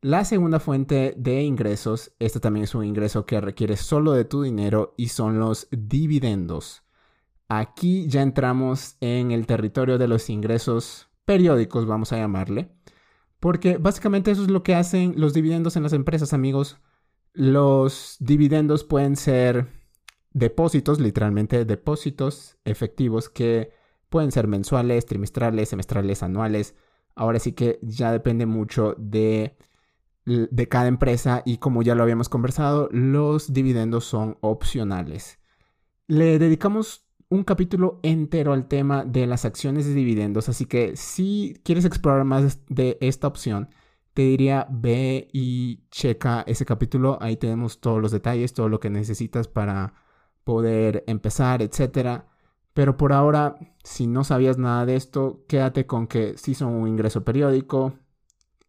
La 0.00 0.24
segunda 0.24 0.60
fuente 0.60 1.14
de 1.16 1.42
ingresos, 1.42 2.12
este 2.18 2.40
también 2.40 2.64
es 2.64 2.74
un 2.74 2.84
ingreso 2.84 3.26
que 3.26 3.40
requiere 3.40 3.76
solo 3.76 4.12
de 4.12 4.24
tu 4.24 4.42
dinero 4.42 4.94
y 4.96 5.08
son 5.08 5.40
los 5.40 5.66
dividendos. 5.70 6.84
Aquí 7.48 8.06
ya 8.08 8.20
entramos 8.20 8.96
en 9.00 9.30
el 9.30 9.46
territorio 9.46 9.96
de 9.96 10.06
los 10.06 10.28
ingresos 10.28 11.08
periódicos, 11.24 11.86
vamos 11.86 12.12
a 12.12 12.18
llamarle, 12.18 12.70
porque 13.40 13.78
básicamente 13.78 14.30
eso 14.30 14.42
es 14.42 14.50
lo 14.50 14.62
que 14.62 14.74
hacen 14.74 15.14
los 15.16 15.32
dividendos 15.32 15.76
en 15.76 15.82
las 15.82 15.94
empresas, 15.94 16.34
amigos. 16.34 16.78
Los 17.32 18.16
dividendos 18.20 18.84
pueden 18.84 19.16
ser 19.16 19.68
depósitos, 20.32 21.00
literalmente 21.00 21.64
depósitos 21.64 22.58
efectivos 22.64 23.30
que 23.30 23.72
pueden 24.10 24.30
ser 24.30 24.46
mensuales, 24.46 25.06
trimestrales, 25.06 25.70
semestrales, 25.70 26.22
anuales. 26.22 26.74
Ahora 27.14 27.38
sí 27.38 27.52
que 27.52 27.78
ya 27.82 28.12
depende 28.12 28.46
mucho 28.46 28.94
de, 28.98 29.56
de 30.24 30.68
cada 30.68 30.88
empresa 30.88 31.42
y 31.46 31.58
como 31.58 31.82
ya 31.82 31.94
lo 31.94 32.02
habíamos 32.02 32.28
conversado, 32.28 32.88
los 32.92 33.52
dividendos 33.52 34.04
son 34.04 34.36
opcionales. 34.40 35.38
Le 36.06 36.38
dedicamos 36.38 37.07
un 37.30 37.44
capítulo 37.44 38.00
entero 38.02 38.52
al 38.52 38.68
tema 38.68 39.04
de 39.04 39.26
las 39.26 39.44
acciones 39.44 39.86
de 39.86 39.94
dividendos, 39.94 40.48
así 40.48 40.66
que 40.66 40.96
si 40.96 41.60
quieres 41.64 41.84
explorar 41.84 42.24
más 42.24 42.60
de 42.68 42.96
esta 43.00 43.26
opción, 43.26 43.68
te 44.14 44.22
diría 44.22 44.66
ve 44.70 45.28
y 45.32 45.84
checa 45.90 46.42
ese 46.46 46.64
capítulo, 46.64 47.18
ahí 47.20 47.36
tenemos 47.36 47.80
todos 47.80 48.00
los 48.02 48.10
detalles, 48.10 48.54
todo 48.54 48.68
lo 48.68 48.80
que 48.80 48.90
necesitas 48.90 49.46
para 49.46 49.94
poder 50.44 51.04
empezar, 51.06 51.62
etcétera. 51.62 52.26
Pero 52.72 52.96
por 52.96 53.12
ahora, 53.12 53.58
si 53.84 54.06
no 54.06 54.24
sabías 54.24 54.58
nada 54.58 54.86
de 54.86 54.96
esto, 54.96 55.44
quédate 55.48 55.86
con 55.86 56.06
que 56.06 56.36
si 56.38 56.54
son 56.54 56.72
un 56.74 56.88
ingreso 56.88 57.24
periódico. 57.24 57.98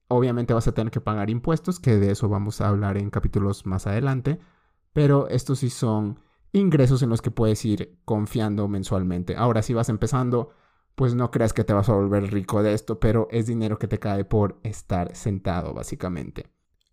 Obviamente 0.07 0.53
vas 0.53 0.67
a 0.67 0.73
tener 0.73 0.91
que 0.91 1.01
pagar 1.01 1.29
impuestos, 1.29 1.79
que 1.79 1.97
de 1.97 2.11
eso 2.11 2.29
vamos 2.29 2.61
a 2.61 2.69
hablar 2.69 2.97
en 2.97 3.09
capítulos 3.09 3.65
más 3.65 3.87
adelante. 3.87 4.39
Pero 4.93 5.29
estos 5.29 5.59
sí 5.59 5.69
son 5.69 6.19
ingresos 6.51 7.01
en 7.03 7.09
los 7.09 7.21
que 7.21 7.31
puedes 7.31 7.63
ir 7.65 7.99
confiando 8.05 8.67
mensualmente. 8.67 9.35
Ahora, 9.35 9.61
si 9.61 9.73
vas 9.73 9.89
empezando, 9.89 10.51
pues 10.95 11.15
no 11.15 11.31
creas 11.31 11.53
que 11.53 11.63
te 11.63 11.73
vas 11.73 11.89
a 11.89 11.93
volver 11.93 12.31
rico 12.31 12.63
de 12.63 12.73
esto, 12.73 12.99
pero 12.99 13.27
es 13.31 13.47
dinero 13.47 13.79
que 13.79 13.87
te 13.87 13.99
cae 13.99 14.25
por 14.25 14.59
estar 14.63 15.15
sentado, 15.15 15.73
básicamente. 15.73 16.47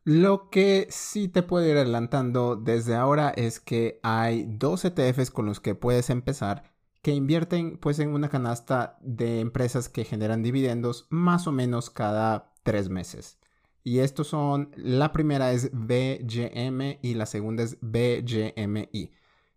Lo 0.04 0.50
que 0.50 0.86
sí 0.90 1.26
te 1.26 1.42
puedo 1.42 1.66
ir 1.66 1.76
adelantando 1.76 2.54
desde 2.54 2.94
ahora 2.94 3.30
es 3.30 3.58
que 3.58 3.98
hay 4.04 4.46
dos 4.48 4.84
ETFs 4.84 5.32
con 5.32 5.46
los 5.46 5.58
que 5.58 5.74
puedes 5.74 6.10
empezar 6.10 6.76
que 7.02 7.12
invierten 7.12 7.78
pues 7.78 7.98
en 7.98 8.10
una 8.10 8.28
canasta 8.28 8.98
de 9.00 9.40
empresas 9.40 9.88
que 9.88 10.04
generan 10.04 10.42
dividendos 10.42 11.06
más 11.08 11.46
o 11.46 11.52
menos 11.52 11.90
cada 11.90 12.52
tres 12.62 12.88
meses. 12.88 13.38
Y 13.84 14.00
estos 14.00 14.26
son, 14.26 14.72
la 14.76 15.12
primera 15.12 15.52
es 15.52 15.70
BGM 15.72 16.98
y 17.02 17.14
la 17.14 17.26
segunda 17.26 17.62
es 17.62 17.78
BGMI. 17.80 19.12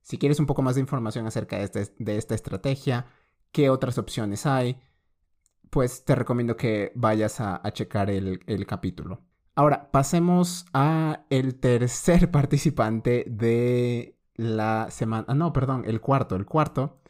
Si 0.09 0.17
quieres 0.17 0.39
un 0.39 0.47
poco 0.47 0.63
más 0.63 0.73
de 0.73 0.81
información 0.81 1.27
acerca 1.27 1.57
de, 1.59 1.65
este, 1.65 2.17
esta 2.17 2.33
estrategia, 2.33 3.05
qué 3.51 3.69
otras 3.69 3.99
opciones 3.99 4.47
hay, 4.47 4.81
pues 5.69 6.03
te 6.03 6.15
recomiendo 6.15 6.57
que 6.57 6.91
vayas 6.95 7.39
a, 7.39 7.61
checar 7.73 8.09
el, 8.09 8.39
el 8.47 8.65
capítulo. 8.65 9.21
Ahora, 9.53 9.91
pasemos 9.91 10.65
a 10.73 11.25
el 11.29 11.59
tercer 11.59 12.31
participante 12.31 13.23
de 13.29 14.17
la 14.33 14.87
semana. 14.89 15.25
Ah, 15.27 15.35
no, 15.35 15.53
perdón, 15.53 15.83
el 15.85 16.01
cuarto, 16.01 16.35
el 16.35 16.47
cuarto. 16.47 17.01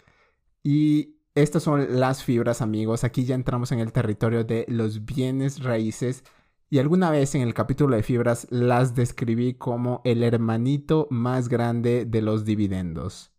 Y 0.61 1.21
estas 1.35 1.63
son 1.63 2.01
las 2.01 2.25
fibras, 2.25 2.61
amigos. 2.61 3.05
Aquí 3.05 3.23
ya 3.23 3.35
entramos 3.35 3.71
en 3.71 3.79
el 3.79 3.93
territorio 3.93 4.43
de 4.43 4.65
los 4.67 5.05
bienes 5.05 5.63
raíces. 5.63 6.25
Y 6.69 6.79
alguna 6.79 7.09
vez 7.09 7.33
en 7.35 7.41
el 7.41 7.53
capítulo 7.53 7.95
de 7.95 8.03
fibras 8.03 8.47
las 8.49 8.95
describí 8.95 9.55
como 9.55 10.01
el 10.03 10.23
hermanito 10.23 11.07
más 11.09 11.49
grande 11.49 12.05
de 12.05 12.21
los 12.21 12.45
dividendos. 12.45 13.31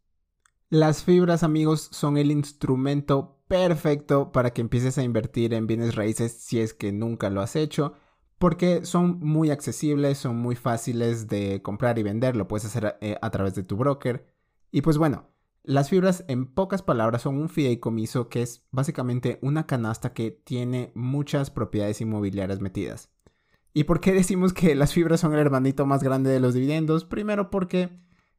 Las 0.68 1.04
fibras, 1.04 1.42
amigos, 1.42 1.88
son 1.92 2.16
el 2.16 2.30
instrumento 2.30 3.42
perfecto 3.48 4.32
para 4.32 4.52
que 4.52 4.60
empieces 4.60 4.98
a 4.98 5.02
invertir 5.02 5.54
en 5.54 5.66
bienes 5.66 5.94
raíces 5.94 6.32
si 6.32 6.60
es 6.60 6.74
que 6.74 6.92
nunca 6.92 7.30
lo 7.30 7.40
has 7.40 7.56
hecho 7.56 7.94
porque 8.40 8.86
son 8.86 9.20
muy 9.20 9.50
accesibles, 9.50 10.16
son 10.16 10.38
muy 10.38 10.56
fáciles 10.56 11.28
de 11.28 11.60
comprar 11.60 11.98
y 11.98 12.02
vender, 12.02 12.36
lo 12.36 12.48
puedes 12.48 12.64
hacer 12.64 12.96
eh, 13.02 13.18
a, 13.20 13.30
través 13.30 13.54
de 13.54 13.62
tu 13.62 13.76
broker. 13.76 14.24
Y 14.70 14.80
pues 14.80 14.96
bueno, 14.96 15.26
las 15.62 15.90
fibras 15.90 16.24
en 16.26 16.46
pocas 16.46 16.80
palabras 16.80 17.20
son 17.20 17.36
un 17.36 17.50
fideicomiso 17.50 18.30
que 18.30 18.40
es 18.40 18.64
básicamente 18.70 19.38
una 19.42 19.66
canasta 19.66 20.14
que 20.14 20.30
tiene 20.30 20.90
muchas 20.94 21.50
propiedades 21.50 22.00
inmobiliarias 22.00 22.60
metidas. 22.60 23.10
¿Y 23.72 23.84
por 23.84 24.00
qué 24.00 24.12
decimos 24.12 24.52
que 24.52 24.74
las 24.74 24.92
fibras 24.92 25.20
son 25.20 25.32
el 25.32 25.40
hermanito 25.40 25.86
más 25.86 26.02
grande 26.02 26.30
de 26.30 26.40
los 26.40 26.54
dividendos? 26.54 27.04
Primero 27.04 27.50
porque 27.50 27.90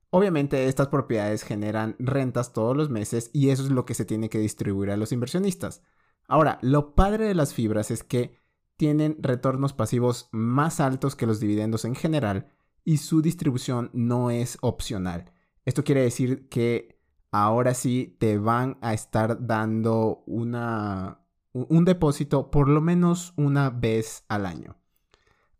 obviamente 0.09 0.67
estas 0.67 0.89
propiedades 0.89 1.43
generan 1.43 1.95
rentas 2.00 2.51
todos 2.51 2.75
los 2.75 2.89
meses 2.89 3.29
y 3.33 3.50
eso 3.50 3.63
es 3.63 3.69
lo 3.69 3.85
que 3.85 3.93
se 3.93 4.05
tiene 4.05 4.29
que 4.29 4.39
distribuir 4.39 4.91
a 4.91 4.97
los 4.97 5.11
inversionistas. 5.11 5.83
Ahora, 6.27 6.59
lo 6.61 6.95
padre 6.95 7.25
de 7.25 7.35
las 7.35 7.53
fibras 7.53 7.91
es 7.91 8.03
que 8.03 8.39
tienen 8.75 9.17
retornos 9.19 9.73
pasivos 9.73 10.27
más 10.31 10.79
altos 10.79 11.15
que 11.15 11.27
los 11.27 11.39
dividendos 11.39 11.85
en 11.85 11.95
general 11.95 12.51
y 12.83 12.97
su 12.97 13.21
distribución 13.21 13.89
no 13.93 14.31
es 14.31 14.57
opcional. 14.61 15.31
Esto 15.65 15.83
quiere 15.83 16.01
decir 16.01 16.50
que 16.50 17.00
ahora 17.31 17.73
sí 17.73 18.17
te 18.19 18.38
van 18.38 18.77
a 18.81 18.93
estar 18.93 19.45
dando 19.45 20.23
una, 20.25 21.21
un 21.53 21.85
depósito 21.85 22.51
por 22.51 22.67
lo 22.67 22.81
menos 22.81 23.33
una 23.38 23.69
vez 23.69 24.25
al 24.27 24.45
año. 24.45 24.80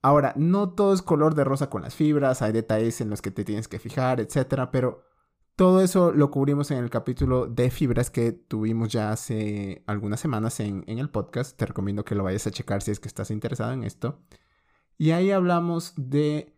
Ahora, 0.01 0.34
no 0.36 0.72
todo 0.72 0.93
es 0.93 1.01
color 1.01 1.36
de 1.36 1.43
rosa 1.43 1.70
con 1.70 1.84
las 1.84 1.93
fibras, 1.96 2.41
hay 2.41 2.51
detalles 2.51 3.01
en 3.01 3.10
los 3.10 3.22
que 3.22 3.31
te 3.31 3.43
tienes 3.43 3.67
que 3.67 3.79
fijar, 3.79 4.20
etc. 4.20 4.67
Pero 4.72 5.03
todo 5.55 5.81
eso 5.81 6.12
lo 6.12 6.31
cubrimos 6.31 6.72
en 6.72 6.79
el 6.79 6.89
capítulo 6.89 7.46
de 7.46 7.70
fibras 7.70 8.10
que 8.10 8.31
tuvimos 8.31 8.91
ya 8.91 9.12
hace 9.12 9.84
algunas 9.86 10.20
semanas 10.20 10.60
en, 10.60 10.84
el 10.88 11.10
podcast. 11.12 11.55
Te 11.55 11.67
recomiendo 11.67 12.03
que 12.03 12.15
lo 12.15 12.24
vayas 12.24 12.48
a 12.48 12.51
checar 12.51 12.81
si 12.81 12.89
es 12.89 13.00
que 13.00 13.08
estás 13.08 13.29
interesado 13.29 13.72
en 13.74 13.84
esto. 13.84 14.20
Y 14.98 15.12
ahí 15.12 15.29
hablamos 15.29 15.93
de 15.98 16.58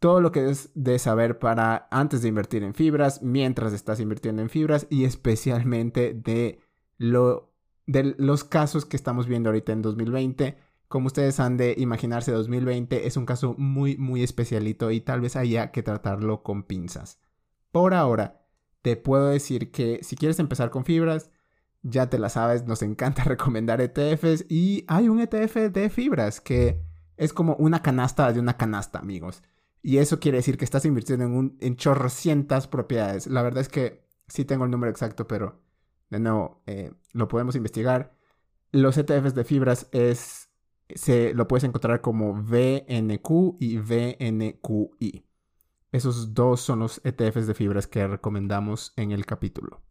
todo 0.00 0.20
lo 0.20 0.32
que 0.32 0.50
es 0.50 0.70
de 0.74 0.98
saber 0.98 1.38
para 1.38 1.88
antes 1.90 2.20
de 2.20 2.28
invertir 2.28 2.62
en 2.62 2.74
fibras, 2.74 3.22
mientras 3.22 3.72
estás 3.72 4.00
invirtiendo 4.00 4.42
en 4.42 4.50
fibras 4.50 4.86
y 4.90 5.04
especialmente 5.04 6.12
de, 6.12 6.60
de 6.98 8.14
los 8.18 8.44
casos 8.44 8.84
que 8.84 8.96
estamos 8.96 9.26
viendo 9.26 9.48
ahorita 9.48 9.72
en 9.72 9.80
2020. 9.80 10.65
Como 10.88 11.06
ustedes 11.08 11.40
han 11.40 11.56
de 11.56 11.74
imaginarse, 11.78 12.32
2020 12.32 13.06
es 13.06 13.16
un 13.16 13.26
caso 13.26 13.54
muy, 13.58 13.96
muy 13.96 14.22
especialito 14.22 14.90
y 14.90 15.00
tal 15.00 15.20
vez 15.20 15.36
haya 15.36 15.72
que 15.72 15.82
tratarlo 15.82 16.42
con 16.42 16.62
pinzas. 16.62 17.18
Por 17.72 17.94
ahora, 17.94 18.46
te 18.82 18.96
puedo 18.96 19.28
decir 19.28 19.72
que 19.72 20.00
si 20.02 20.16
quieres 20.16 20.38
empezar 20.38 20.70
con 20.70 20.84
fibras, 20.84 21.30
ya 21.82 22.08
te 22.08 22.18
la 22.18 22.28
sabes, 22.28 22.64
nos 22.66 22.82
encanta 22.82 23.24
recomendar 23.24 23.80
ETFs 23.80 24.46
y 24.48 24.84
hay 24.88 25.08
un 25.08 25.20
ETF 25.20 25.56
de 25.72 25.90
fibras 25.90 26.40
que 26.40 26.82
es 27.16 27.32
como 27.32 27.54
una 27.56 27.82
canasta 27.82 28.32
de 28.32 28.40
una 28.40 28.56
canasta, 28.56 28.98
amigos. 28.98 29.42
Y 29.82 29.98
eso 29.98 30.20
quiere 30.20 30.38
decir 30.38 30.56
que 30.58 30.64
estás 30.64 30.84
invirtiendo 30.84 31.24
en, 31.24 31.32
un, 31.32 31.58
en 31.60 31.76
chorrocientas 31.76 32.66
propiedades. 32.66 33.26
La 33.26 33.42
verdad 33.42 33.60
es 33.60 33.68
que 33.68 34.04
sí 34.26 34.44
tengo 34.44 34.64
el 34.64 34.70
número 34.70 34.90
exacto, 34.90 35.26
pero 35.26 35.62
de 36.10 36.20
nuevo, 36.20 36.62
eh, 36.66 36.92
lo 37.12 37.28
podemos 37.28 37.56
investigar. 37.56 38.14
Los 38.72 38.98
ETFs 38.98 39.34
de 39.34 39.44
fibras 39.44 39.88
es, 39.92 40.45
se, 40.94 41.34
lo 41.34 41.48
puedes 41.48 41.64
encontrar 41.64 42.00
como 42.00 42.32
VNQ 42.32 43.56
y 43.60 43.78
VNQI. 43.78 45.26
Esos 45.92 46.34
dos 46.34 46.60
son 46.60 46.80
los 46.80 47.00
ETFs 47.04 47.46
de 47.46 47.54
fibras 47.54 47.86
que 47.86 48.06
recomendamos 48.06 48.92
en 48.96 49.12
el 49.12 49.24
capítulo. 49.24 49.82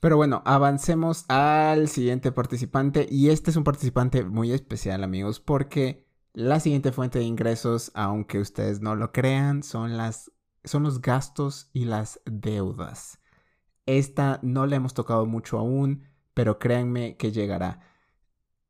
Pero 0.00 0.16
bueno, 0.16 0.42
avancemos 0.44 1.24
al 1.28 1.88
siguiente 1.88 2.30
participante 2.30 3.06
y 3.10 3.30
este 3.30 3.50
es 3.50 3.56
un 3.56 3.64
participante 3.64 4.24
muy 4.24 4.52
especial 4.52 5.02
amigos 5.02 5.40
porque 5.40 6.06
la 6.34 6.60
siguiente 6.60 6.92
fuente 6.92 7.18
de 7.18 7.24
ingresos, 7.24 7.90
aunque 7.94 8.38
ustedes 8.38 8.80
no 8.80 8.94
lo 8.94 9.10
crean, 9.10 9.64
son, 9.64 9.96
las, 9.96 10.30
son 10.62 10.84
los 10.84 11.02
gastos 11.02 11.70
y 11.72 11.84
las 11.84 12.20
deudas. 12.26 13.18
Esta 13.86 14.38
no 14.42 14.66
la 14.66 14.76
hemos 14.76 14.94
tocado 14.94 15.26
mucho 15.26 15.58
aún, 15.58 16.04
pero 16.34 16.60
créanme 16.60 17.16
que 17.16 17.32
llegará 17.32 17.80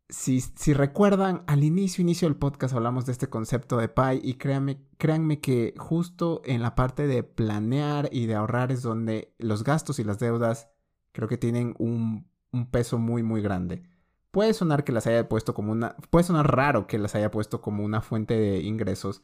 si, 0.09 0.73
recuerdan, 0.73 1.45
al 1.47 1.65
inicio, 1.65 2.03
inicio 2.03 2.29
del 2.29 2.37
podcast 2.37 2.75
hablamos 2.75 3.05
de 3.05 3.13
este 3.13 3.29
concepto 3.29 3.77
de 3.77 3.89
PAI 3.89 4.21
y 4.23 4.35
créanme, 4.35 4.83
créanme 4.97 5.41
que 5.41 5.75
justo 5.77 6.41
en 6.47 6.63
la 6.63 6.75
parte 6.75 7.07
de 7.07 7.23
planear 7.23 8.09
y 8.11 8.27
de 8.27 8.35
ahorrar 8.35 8.73
es 8.73 8.83
donde 8.83 9.35
los 9.39 9.65
gastos 9.65 9.99
y 9.99 10.05
las 10.05 10.19
deudas 10.19 10.71
creo 11.13 11.29
que 11.29 11.37
tienen 11.37 11.75
un, 11.79 12.27
un 12.53 12.71
peso 12.71 12.99
muy, 12.99 13.23
muy 13.23 13.43
grande. 13.43 13.83
Puede 14.31 14.55
sonar 14.55 14.85
que 14.85 14.93
las 14.93 15.07
haya 15.07 15.29
puesto 15.29 15.53
como 15.53 15.73
una... 15.73 15.97
Puede 16.11 16.25
sonar 16.25 16.55
raro 16.55 16.87
que 16.87 16.99
las 16.99 17.15
haya 17.15 17.31
puesto 17.31 17.61
como 17.61 17.85
una 17.85 18.01
fuente 18.01 18.39
de 18.39 18.61
ingresos, 18.61 19.23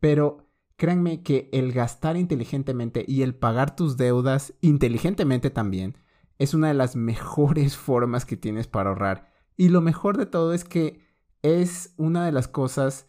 pero 0.00 0.48
créanme 0.76 1.22
que 1.22 1.48
el 1.52 1.72
gastar 1.72 2.16
inteligentemente 2.16 3.04
y 3.08 3.22
el 3.22 3.34
pagar 3.34 3.74
tus 3.74 3.96
deudas 3.96 4.54
inteligentemente 4.60 5.50
también 5.50 5.98
es 6.38 6.52
una 6.52 6.68
de 6.68 6.74
las 6.74 6.96
mejores 6.96 7.76
formas 7.78 8.26
que 8.26 8.36
tienes 8.36 8.66
para 8.66 8.90
ahorrar. 8.90 9.35
Y 9.56 9.70
lo 9.70 9.80
mejor 9.80 10.16
de 10.16 10.26
todo 10.26 10.52
es 10.52 10.64
que 10.64 11.00
es 11.42 11.94
una 11.96 12.26
de 12.26 12.32
las 12.32 12.48
cosas 12.48 13.06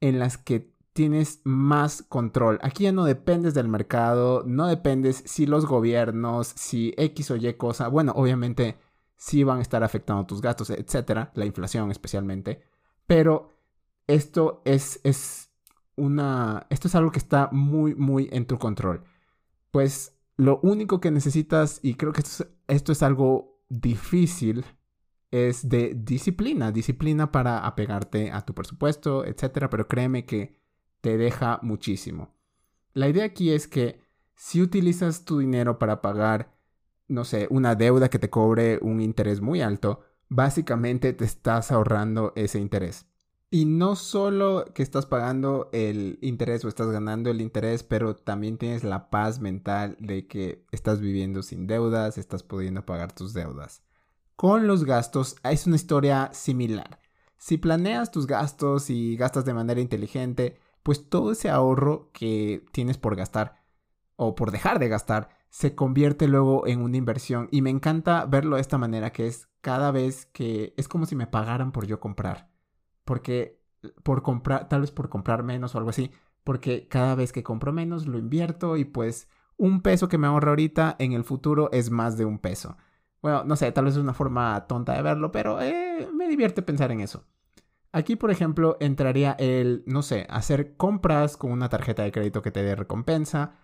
en 0.00 0.18
las 0.18 0.38
que 0.38 0.72
tienes 0.92 1.40
más 1.44 2.02
control. 2.02 2.58
Aquí 2.62 2.84
ya 2.84 2.92
no 2.92 3.04
dependes 3.04 3.54
del 3.54 3.68
mercado, 3.68 4.42
no 4.46 4.66
dependes 4.66 5.22
si 5.26 5.46
los 5.46 5.66
gobiernos, 5.66 6.48
si 6.48 6.92
X 6.96 7.30
o 7.30 7.36
Y 7.36 7.54
cosa, 7.54 7.88
bueno, 7.88 8.12
obviamente 8.16 8.78
sí 9.16 9.44
van 9.44 9.58
a 9.58 9.62
estar 9.62 9.84
afectando 9.84 10.26
tus 10.26 10.40
gastos, 10.40 10.70
etcétera, 10.70 11.30
la 11.34 11.44
inflación 11.44 11.90
especialmente, 11.90 12.62
pero 13.06 13.52
esto 14.06 14.62
es, 14.64 15.00
es 15.04 15.50
una, 15.96 16.66
esto 16.70 16.88
es 16.88 16.94
algo 16.94 17.10
que 17.10 17.18
está 17.18 17.48
muy, 17.52 17.94
muy 17.94 18.28
en 18.32 18.46
tu 18.46 18.58
control. 18.58 19.04
Pues 19.70 20.16
lo 20.36 20.60
único 20.62 21.00
que 21.00 21.10
necesitas, 21.10 21.80
y 21.82 21.94
creo 21.94 22.12
que 22.12 22.22
esto 22.22 22.44
es, 22.44 22.50
esto 22.68 22.92
es 22.92 23.02
algo 23.02 23.60
difícil, 23.68 24.64
es 25.30 25.68
de 25.68 25.94
disciplina, 25.94 26.72
disciplina 26.72 27.30
para 27.30 27.66
apegarte 27.66 28.30
a 28.30 28.42
tu 28.42 28.54
presupuesto, 28.54 29.24
etcétera, 29.24 29.68
pero 29.70 29.88
créeme 29.88 30.24
que 30.24 30.58
te 31.00 31.16
deja 31.16 31.60
muchísimo. 31.62 32.34
La 32.94 33.08
idea 33.08 33.24
aquí 33.24 33.50
es 33.50 33.68
que 33.68 34.00
si 34.34 34.62
utilizas 34.62 35.24
tu 35.24 35.38
dinero 35.38 35.78
para 35.78 36.00
pagar, 36.00 36.56
no 37.08 37.24
sé, 37.24 37.46
una 37.50 37.74
deuda 37.74 38.08
que 38.08 38.18
te 38.18 38.30
cobre 38.30 38.78
un 38.80 39.00
interés 39.00 39.40
muy 39.40 39.60
alto, 39.60 40.00
básicamente 40.28 41.12
te 41.12 41.24
estás 41.24 41.72
ahorrando 41.72 42.32
ese 42.36 42.58
interés. 42.58 43.06
Y 43.50 43.64
no 43.64 43.96
solo 43.96 44.66
que 44.74 44.82
estás 44.82 45.06
pagando 45.06 45.70
el 45.72 46.18
interés 46.20 46.64
o 46.64 46.68
estás 46.68 46.88
ganando 46.90 47.30
el 47.30 47.40
interés, 47.40 47.82
pero 47.82 48.14
también 48.14 48.58
tienes 48.58 48.84
la 48.84 49.08
paz 49.08 49.40
mental 49.40 49.96
de 50.00 50.26
que 50.26 50.66
estás 50.70 51.00
viviendo 51.00 51.42
sin 51.42 51.66
deudas, 51.66 52.18
estás 52.18 52.42
pudiendo 52.42 52.84
pagar 52.84 53.12
tus 53.12 53.32
deudas. 53.32 53.82
Con 54.38 54.66
los 54.68 54.84
gastos 54.84 55.34
es 55.42 55.66
una 55.66 55.76
historia 55.76 56.30
similar. 56.32 57.00
Si 57.36 57.58
planeas 57.58 58.10
tus 58.10 58.26
gastos 58.26 58.88
y 58.88 59.16
gastas 59.16 59.44
de 59.44 59.52
manera 59.52 59.80
inteligente, 59.80 60.58
pues 60.82 61.10
todo 61.10 61.32
ese 61.32 61.50
ahorro 61.50 62.08
que 62.12 62.64
tienes 62.72 62.96
por 62.96 63.16
gastar 63.16 63.64
o 64.16 64.34
por 64.34 64.50
dejar 64.50 64.78
de 64.78 64.88
gastar 64.88 65.28
se 65.50 65.74
convierte 65.74 66.28
luego 66.28 66.66
en 66.66 66.80
una 66.80 66.96
inversión. 66.96 67.48
Y 67.50 67.62
me 67.62 67.70
encanta 67.70 68.24
verlo 68.26 68.54
de 68.54 68.62
esta 68.62 68.78
manera, 68.78 69.12
que 69.12 69.26
es 69.26 69.48
cada 69.60 69.90
vez 69.90 70.26
que 70.26 70.72
es 70.76 70.88
como 70.88 71.04
si 71.04 71.16
me 71.16 71.26
pagaran 71.26 71.72
por 71.72 71.86
yo 71.86 72.00
comprar 72.00 72.48
porque 73.08 73.58
por 74.02 74.22
comprar, 74.22 74.68
tal 74.68 74.82
vez 74.82 74.90
por 74.90 75.08
comprar 75.08 75.42
menos 75.42 75.74
o 75.74 75.78
algo 75.78 75.88
así, 75.88 76.10
porque 76.44 76.88
cada 76.88 77.14
vez 77.14 77.32
que 77.32 77.42
compro 77.42 77.72
menos 77.72 78.06
lo 78.06 78.18
invierto 78.18 78.76
y 78.76 78.84
pues 78.84 79.28
un 79.56 79.80
peso 79.80 80.08
que 80.08 80.18
me 80.18 80.26
ahorro 80.26 80.50
ahorita 80.50 80.94
en 80.98 81.12
el 81.12 81.24
futuro 81.24 81.70
es 81.72 81.90
más 81.90 82.18
de 82.18 82.26
un 82.26 82.38
peso. 82.38 82.76
Bueno, 83.22 83.44
no 83.44 83.56
sé, 83.56 83.72
tal 83.72 83.86
vez 83.86 83.94
es 83.94 84.00
una 84.00 84.14
forma 84.14 84.66
tonta 84.66 84.94
de 84.94 85.02
verlo, 85.02 85.32
pero 85.32 85.60
eh, 85.60 86.08
me 86.14 86.28
divierte 86.28 86.62
pensar 86.62 86.92
en 86.92 87.00
eso. 87.00 87.24
Aquí, 87.92 88.16
por 88.16 88.30
ejemplo, 88.30 88.76
entraría 88.80 89.32
el, 89.38 89.82
no 89.86 90.02
sé, 90.02 90.26
hacer 90.28 90.76
compras 90.76 91.36
con 91.36 91.52
una 91.52 91.68
tarjeta 91.68 92.02
de 92.02 92.12
crédito 92.12 92.42
que 92.42 92.50
te 92.50 92.62
dé 92.62 92.76
recompensa. 92.76 93.56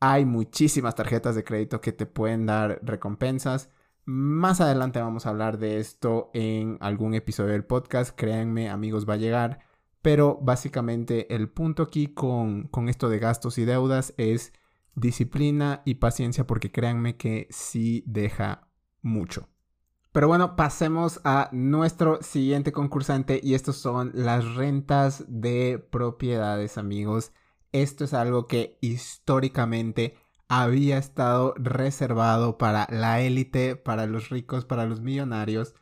Hay 0.00 0.24
muchísimas 0.24 0.94
tarjetas 0.94 1.34
de 1.34 1.44
crédito 1.44 1.80
que 1.80 1.92
te 1.92 2.06
pueden 2.06 2.46
dar 2.46 2.80
recompensas. 2.82 3.70
Más 4.04 4.60
adelante 4.60 5.00
vamos 5.00 5.26
a 5.26 5.30
hablar 5.30 5.58
de 5.58 5.78
esto 5.78 6.30
en 6.34 6.78
algún 6.80 7.14
episodio 7.14 7.52
del 7.52 7.64
podcast. 7.64 8.14
Créanme, 8.16 8.68
amigos, 8.68 9.08
va 9.08 9.14
a 9.14 9.18
llegar. 9.18 9.60
Pero 10.02 10.38
básicamente 10.40 11.34
el 11.34 11.48
punto 11.48 11.82
aquí 11.82 12.08
con, 12.08 12.68
con 12.68 12.88
esto 12.88 13.08
de 13.08 13.18
gastos 13.18 13.58
y 13.58 13.64
deudas 13.64 14.14
es 14.16 14.52
disciplina 14.94 15.82
y 15.84 15.96
paciencia 15.96 16.46
porque 16.46 16.72
créanme 16.72 17.16
que 17.16 17.48
sí 17.50 18.02
deja 18.06 18.69
mucho. 19.02 19.48
Pero 20.12 20.26
bueno, 20.26 20.56
pasemos 20.56 21.20
a 21.24 21.48
nuestro 21.52 22.20
siguiente 22.22 22.72
concursante 22.72 23.40
y 23.42 23.54
estos 23.54 23.76
son 23.76 24.10
las 24.14 24.56
rentas 24.56 25.24
de 25.28 25.78
propiedades, 25.90 26.78
amigos. 26.78 27.32
Esto 27.70 28.04
es 28.04 28.14
algo 28.14 28.48
que 28.48 28.76
históricamente 28.80 30.16
había 30.48 30.98
estado 30.98 31.54
reservado 31.56 32.58
para 32.58 32.88
la 32.90 33.20
élite, 33.20 33.76
para 33.76 34.06
los 34.06 34.30
ricos, 34.30 34.64
para 34.64 34.84
los 34.84 35.00
millonarios. 35.00 35.74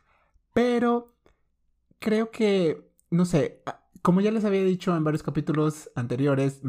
Pero 0.53 1.15
creo 1.97 2.29
que, 2.29 2.91
no 3.09 3.25
sé, 3.25 3.63
ah, 3.65 3.81
como 4.03 4.21
ya 4.21 4.31
les 4.31 4.45
había 4.45 4.63
dicho 4.63 4.95
en 4.95 5.03
varios 5.03 5.23
capítulos 5.23 5.89
anteriores, 5.95 6.61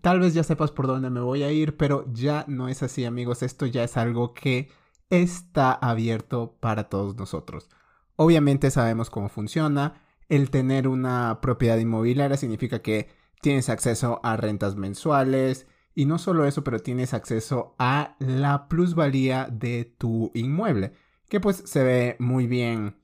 tal 0.00 0.20
vez 0.20 0.32
ya 0.32 0.42
sepas 0.44 0.70
por 0.70 0.86
dónde 0.86 1.10
me 1.10 1.20
voy 1.20 1.42
a 1.42 1.52
ir, 1.52 1.76
pero 1.76 2.06
ya 2.12 2.46
no 2.48 2.68
es 2.68 2.82
así 2.82 3.04
amigos, 3.04 3.42
esto 3.42 3.66
ya 3.66 3.84
es 3.84 3.98
algo 3.98 4.32
que 4.32 4.70
está 5.12 5.72
abierto 5.72 6.56
para 6.58 6.88
todos 6.88 7.16
nosotros. 7.16 7.68
Obviamente 8.16 8.70
sabemos 8.70 9.10
cómo 9.10 9.28
funciona. 9.28 10.00
El 10.28 10.50
tener 10.50 10.88
una 10.88 11.40
propiedad 11.42 11.76
inmobiliaria 11.76 12.38
significa 12.38 12.80
que 12.80 13.08
tienes 13.42 13.68
acceso 13.68 14.20
a 14.22 14.36
rentas 14.36 14.76
mensuales, 14.76 15.66
y 15.94 16.06
no 16.06 16.18
solo 16.18 16.46
eso, 16.46 16.64
pero 16.64 16.78
tienes 16.80 17.12
acceso 17.12 17.74
a 17.78 18.16
la 18.18 18.68
plusvalía 18.68 19.48
de 19.52 19.84
tu 19.98 20.30
inmueble, 20.34 20.92
que 21.28 21.40
pues 21.40 21.62
se 21.66 21.82
ve 21.82 22.16
muy 22.18 22.46
bien 22.46 22.96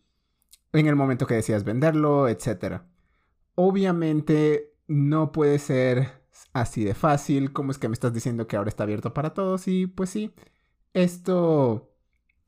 en 0.72 0.86
el 0.86 0.96
momento 0.96 1.26
que 1.26 1.34
decías 1.34 1.64
venderlo, 1.64 2.28
etc. 2.28 2.82
Obviamente 3.54 4.74
no 4.86 5.32
puede 5.32 5.58
ser 5.58 6.22
así 6.54 6.84
de 6.84 6.94
fácil, 6.94 7.52
como 7.52 7.70
es 7.70 7.78
que 7.78 7.88
me 7.88 7.94
estás 7.94 8.14
diciendo 8.14 8.46
que 8.46 8.56
ahora 8.56 8.70
está 8.70 8.84
abierto 8.84 9.12
para 9.12 9.34
todos 9.34 9.68
y 9.68 9.86
pues 9.86 10.08
sí, 10.10 10.32
esto 10.94 11.87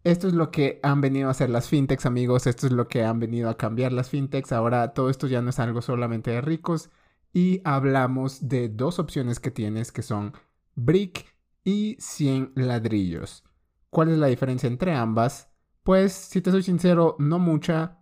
esto 0.05 0.29
es 0.29 0.35
lo 0.35 0.51
que 0.51 0.81
han 0.83 1.01
venido 1.01 1.29
a 1.29 1.33
hacer 1.33 1.51
las 1.51 1.69
fintechs, 1.69 2.07
amigos, 2.07 2.47
esto 2.47 2.67
es 2.67 2.73
lo 2.73 2.89
que 2.89 3.05
han 3.05 3.19
venido 3.19 3.51
a 3.51 3.57
cambiar 3.57 3.93
las 3.93 4.11
fintechs, 4.11 4.53
ahora 4.53 4.95
todo 4.95 5.11
esto 5.11 5.27
ya 5.27 5.43
no 5.43 5.51
es 5.51 5.59
algo 5.59 5.83
solamente 5.83 6.31
de 6.31 6.41
ricos, 6.41 6.91
y 7.33 7.61
hablamos 7.65 8.49
de 8.49 8.69
dos 8.69 8.99
opciones 8.99 9.41
que 9.41 9.51
tienes 9.51 9.93
que 9.93 10.03
son 10.03 10.33
brick 10.75 11.27
y 11.65 11.97
100 12.01 12.53
ladrillos. 12.55 13.45
¿Cuál 13.91 14.11
es 14.11 14.19
la 14.19 14.29
diferencia 14.29 14.67
entre 14.69 14.95
ambas? 14.95 15.49
Pues, 15.83 16.13
si 16.13 16.41
te 16.41 16.51
soy 16.51 16.63
sincero, 16.63 17.17
no 17.19 17.39
mucha. 17.39 17.99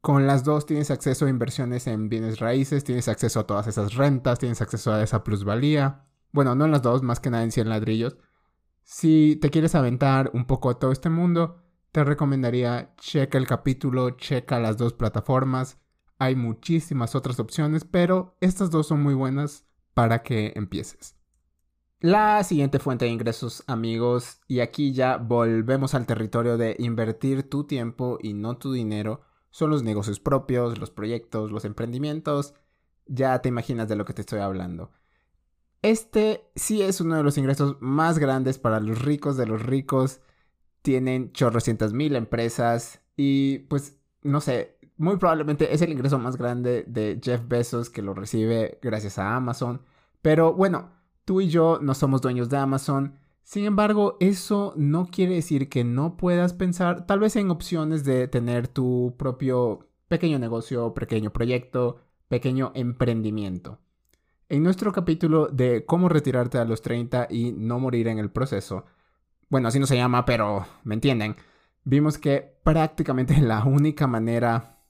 Con 0.00 0.26
las 0.26 0.44
dos 0.44 0.66
tienes 0.66 0.90
acceso 0.90 1.26
a 1.26 1.30
inversiones 1.30 1.86
en 1.86 2.08
bienes 2.08 2.40
raíces, 2.40 2.84
tienes 2.84 3.08
acceso 3.08 3.40
a 3.40 3.46
todas 3.46 3.66
esas 3.66 3.94
rentas, 3.94 4.38
tienes 4.38 4.60
acceso 4.62 4.92
a 4.92 5.02
esa 5.02 5.22
plusvalía. 5.22 6.06
Bueno, 6.32 6.54
no 6.54 6.64
en 6.64 6.70
las 6.72 6.82
dos, 6.82 7.02
más 7.02 7.20
que 7.20 7.30
nada 7.30 7.44
en 7.44 7.52
100 7.52 7.68
ladrillos. 7.68 8.16
Si 8.82 9.36
te 9.36 9.50
quieres 9.50 9.74
aventar 9.74 10.30
un 10.34 10.46
poco 10.46 10.70
a 10.70 10.78
todo 10.78 10.92
este 10.92 11.10
mundo, 11.10 11.62
te 11.92 12.04
recomendaría 12.04 12.94
checa 12.96 13.38
el 13.38 13.46
capítulo, 13.46 14.10
checa 14.10 14.58
las 14.58 14.76
dos 14.76 14.92
plataformas. 14.92 15.78
Hay 16.18 16.36
muchísimas 16.36 17.14
otras 17.14 17.40
opciones, 17.40 17.84
pero 17.84 18.36
estas 18.40 18.70
dos 18.70 18.88
son 18.88 19.02
muy 19.02 19.14
buenas 19.14 19.66
para 19.94 20.22
que 20.22 20.52
empieces. 20.56 21.16
La 22.00 22.42
siguiente 22.44 22.78
fuente 22.78 23.04
de 23.04 23.10
ingresos, 23.10 23.62
amigos, 23.66 24.40
y 24.48 24.60
aquí 24.60 24.92
ya 24.92 25.18
volvemos 25.18 25.94
al 25.94 26.06
territorio 26.06 26.56
de 26.56 26.76
invertir 26.78 27.48
tu 27.50 27.64
tiempo 27.64 28.18
y 28.22 28.32
no 28.32 28.56
tu 28.56 28.72
dinero, 28.72 29.20
son 29.50 29.70
los 29.70 29.82
negocios 29.82 30.20
propios, 30.20 30.78
los 30.78 30.90
proyectos, 30.90 31.50
los 31.50 31.64
emprendimientos. 31.64 32.54
Ya 33.06 33.40
te 33.42 33.48
imaginas 33.48 33.88
de 33.88 33.96
lo 33.96 34.04
que 34.04 34.14
te 34.14 34.22
estoy 34.22 34.40
hablando. 34.40 34.92
Este 35.82 36.50
sí 36.54 36.82
es 36.82 37.00
uno 37.00 37.16
de 37.16 37.22
los 37.22 37.38
ingresos 37.38 37.76
más 37.80 38.18
grandes 38.18 38.58
para 38.58 38.80
los 38.80 39.02
ricos 39.02 39.36
de 39.36 39.46
los 39.46 39.62
ricos. 39.62 40.20
Tienen 40.82 41.32
chorrocientas 41.32 41.92
mil 41.92 42.16
empresas 42.16 43.02
y 43.16 43.60
pues 43.60 43.98
no 44.22 44.40
sé, 44.40 44.78
muy 44.96 45.16
probablemente 45.16 45.72
es 45.72 45.80
el 45.82 45.92
ingreso 45.92 46.18
más 46.18 46.36
grande 46.36 46.84
de 46.86 47.18
Jeff 47.22 47.42
Bezos 47.48 47.88
que 47.88 48.02
lo 48.02 48.12
recibe 48.14 48.78
gracias 48.82 49.18
a 49.18 49.34
Amazon. 49.34 49.82
Pero 50.22 50.52
bueno, 50.54 50.90
tú 51.24 51.40
y 51.40 51.48
yo 51.48 51.78
no 51.80 51.94
somos 51.94 52.20
dueños 52.20 52.50
de 52.50 52.58
Amazon. 52.58 53.18
Sin 53.42 53.64
embargo, 53.64 54.16
eso 54.20 54.74
no 54.76 55.06
quiere 55.06 55.34
decir 55.36 55.68
que 55.70 55.84
no 55.84 56.16
puedas 56.16 56.52
pensar 56.52 57.06
tal 57.06 57.20
vez 57.20 57.36
en 57.36 57.50
opciones 57.50 58.04
de 58.04 58.28
tener 58.28 58.68
tu 58.68 59.14
propio 59.18 59.88
pequeño 60.08 60.38
negocio, 60.38 60.92
pequeño 60.92 61.32
proyecto, 61.32 62.02
pequeño 62.28 62.72
emprendimiento. 62.74 63.78
En 64.50 64.64
nuestro 64.64 64.90
capítulo 64.90 65.46
de 65.46 65.86
cómo 65.86 66.08
retirarte 66.08 66.58
a 66.58 66.64
los 66.64 66.82
30 66.82 67.28
y 67.30 67.52
no 67.52 67.78
morir 67.78 68.08
en 68.08 68.18
el 68.18 68.32
proceso, 68.32 68.84
bueno, 69.48 69.68
así 69.68 69.78
no 69.78 69.86
se 69.86 69.94
llama, 69.94 70.24
pero 70.24 70.66
me 70.82 70.94
entienden, 70.94 71.36
vimos 71.84 72.18
que 72.18 72.58
prácticamente 72.64 73.36
la 73.40 73.64
única 73.64 74.08
manera 74.08 74.80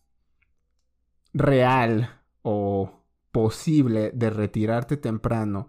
real 1.34 2.22
o 2.40 3.02
posible 3.32 4.12
de 4.14 4.30
retirarte 4.30 4.96
temprano, 4.96 5.68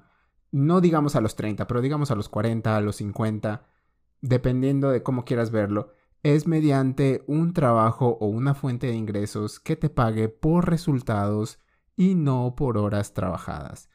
no 0.52 0.80
digamos 0.80 1.18
a 1.18 1.22
los 1.22 1.36
30, 1.36 1.68
pero 1.68 1.82
digamos 1.82 2.12
a 2.12 2.16
los 2.16 2.30
40, 2.30 2.78
a 2.78 2.80
los 2.80 2.96
50, 2.96 3.66
dependiendo 4.22 4.90
de 4.90 5.04
cómo 5.04 5.26
quieras 5.26 5.52
verlo, 5.52 5.92
es 6.24 6.48
mediante 6.48 7.26
un 7.28 7.52
trabajo 7.52 8.18
o 8.22 8.28
una 8.28 8.54
fuente 8.54 8.88
de 8.88 8.96
ingresos 8.96 9.60
que 9.60 9.76
te 9.76 9.90
pague 9.90 10.30
por 10.30 10.70
resultados 10.70 11.60
y 12.02 12.16
no 12.16 12.56
por 12.56 12.80
horas 12.80 13.14
trabajadas. 13.14 13.88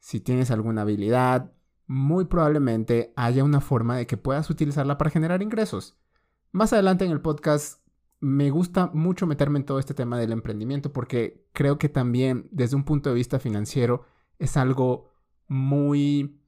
Si 0.00 0.20
tienes 0.20 0.50
alguna 0.50 0.82
habilidad, 0.82 1.50
muy 1.86 2.26
probablemente 2.26 3.14
haya 3.16 3.42
una 3.42 3.62
forma 3.62 3.96
de 3.96 4.06
que 4.06 4.18
puedas 4.18 4.50
utilizarla 4.50 4.98
para 4.98 5.08
generar 5.08 5.40
ingresos. 5.40 5.96
Más 6.52 6.74
adelante 6.74 7.06
en 7.06 7.10
el 7.10 7.22
podcast 7.22 7.82
me 8.20 8.50
gusta 8.50 8.90
mucho 8.92 9.26
meterme 9.26 9.60
en 9.60 9.64
todo 9.64 9.78
este 9.78 9.94
tema 9.94 10.18
del 10.18 10.32
emprendimiento 10.32 10.92
porque 10.92 11.48
creo 11.54 11.78
que 11.78 11.88
también 11.88 12.48
desde 12.50 12.76
un 12.76 12.84
punto 12.84 13.08
de 13.08 13.14
vista 13.14 13.38
financiero 13.38 14.04
es 14.38 14.58
algo 14.58 15.14
muy, 15.46 16.42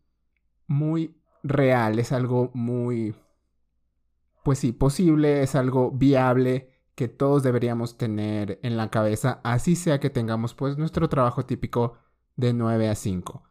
muy 0.66 1.16
real, 1.42 1.98
es 1.98 2.12
algo 2.12 2.50
muy, 2.52 3.14
pues 4.44 4.58
sí, 4.58 4.72
posible, 4.72 5.42
es 5.42 5.54
algo 5.54 5.92
viable 5.92 6.69
que 6.94 7.09
todos 7.09 7.42
deberíamos 7.42 7.96
tener 7.96 8.59
en 8.62 8.76
la 8.76 8.90
cabeza, 8.90 9.40
así 9.44 9.76
sea 9.76 10.00
que 10.00 10.11
tengamos 10.11 10.55
pues 10.55 10.76
nuestro 10.79 11.09
trabajo 11.09 11.44
típico 11.44 11.98
de 12.37 12.53
9 12.53 12.88
a 12.88 12.94
5. 12.94 13.42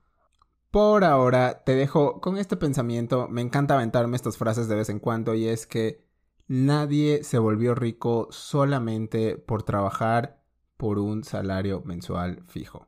Por 0.72 1.04
ahora 1.04 1.64
te 1.64 1.74
dejo 1.74 2.22
con 2.22 2.38
este 2.38 2.56
pensamiento, 2.56 3.28
me 3.28 3.42
encanta 3.42 3.74
aventarme 3.74 4.16
estas 4.16 4.38
frases 4.38 4.68
de 4.68 4.76
vez 4.76 4.90
en 4.90 5.00
cuando 5.00 5.34
y 5.34 5.48
es 5.48 5.66
que 5.66 6.06
nadie 6.48 7.24
se 7.24 7.40
volvió 7.40 7.74
rico 7.74 8.28
solamente 8.30 9.38
por 9.38 9.64
trabajar 9.64 10.44
por 10.78 11.00
un 11.00 11.24
salario 11.24 11.82
mensual 11.86 12.44
fijo. 12.48 12.88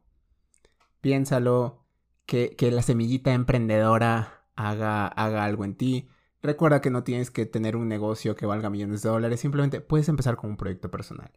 Piénsalo, 1.02 1.82
que, 2.26 2.56
que 2.56 2.72
la 2.72 2.84
semillita 2.84 3.34
emprendedora 3.34 4.46
haga, 4.56 5.08
haga 5.08 5.44
algo 5.44 5.66
en 5.66 5.76
ti. 5.76 6.08
Recuerda 6.44 6.82
que 6.82 6.90
no 6.90 7.04
tienes 7.04 7.30
que 7.30 7.46
tener 7.46 7.76
un 7.76 7.88
negocio 7.88 8.36
que 8.36 8.46
valga 8.46 8.70
millones 8.70 9.04
de 9.04 9.10
dólares, 9.10 9.40
simplemente 9.40 9.82
puedes 9.82 10.10
empezar 10.10 10.38
con 10.38 10.50
un 10.50 10.58
proyecto 10.58 10.90
personal. 10.90 11.32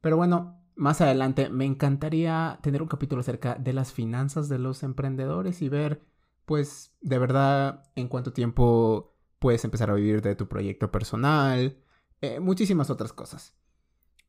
Pero 0.00 0.16
bueno, 0.16 0.62
más 0.74 1.00
adelante 1.00 1.48
me 1.48 1.64
encantaría 1.64 2.58
tener 2.62 2.82
un 2.82 2.88
capítulo 2.88 3.20
acerca 3.20 3.54
de 3.54 3.72
las 3.72 3.92
finanzas 3.92 4.48
de 4.48 4.58
los 4.58 4.82
emprendedores 4.82 5.62
y 5.62 5.68
ver, 5.68 6.02
pues, 6.44 6.94
de 7.00 7.18
verdad 7.18 7.84
en 7.94 8.08
cuánto 8.08 8.32
tiempo 8.32 9.14
puedes 9.38 9.64
empezar 9.64 9.90
a 9.90 9.94
vivir 9.94 10.22
de 10.22 10.36
tu 10.36 10.48
proyecto 10.48 10.90
personal, 10.90 11.78
eh, 12.20 12.40
muchísimas 12.40 12.90
otras 12.90 13.12
cosas. 13.12 13.54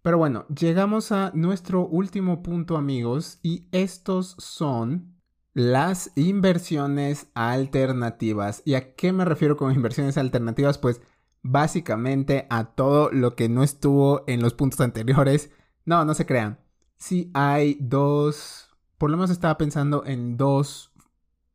Pero 0.01 0.17
bueno, 0.17 0.45
llegamos 0.47 1.11
a 1.11 1.31
nuestro 1.33 1.85
último 1.87 2.43
punto 2.43 2.75
amigos 2.75 3.39
y 3.41 3.67
estos 3.71 4.35
son 4.37 5.15
las 5.53 6.11
inversiones 6.15 7.27
alternativas. 7.33 8.61
¿Y 8.65 8.73
a 8.75 8.95
qué 8.95 9.13
me 9.13 9.25
refiero 9.25 9.57
con 9.57 9.73
inversiones 9.73 10.17
alternativas? 10.17 10.77
Pues 10.77 11.01
básicamente 11.43 12.47
a 12.49 12.65
todo 12.73 13.11
lo 13.11 13.35
que 13.35 13.49
no 13.49 13.63
estuvo 13.63 14.23
en 14.27 14.41
los 14.41 14.53
puntos 14.53 14.81
anteriores. 14.81 15.51
No, 15.85 16.05
no 16.05 16.13
se 16.13 16.25
crean. 16.25 16.59
Sí 16.97 17.29
hay 17.33 17.77
dos, 17.79 18.69
por 18.97 19.11
lo 19.11 19.17
menos 19.17 19.29
estaba 19.29 19.57
pensando 19.57 20.05
en 20.05 20.37
dos 20.37 20.93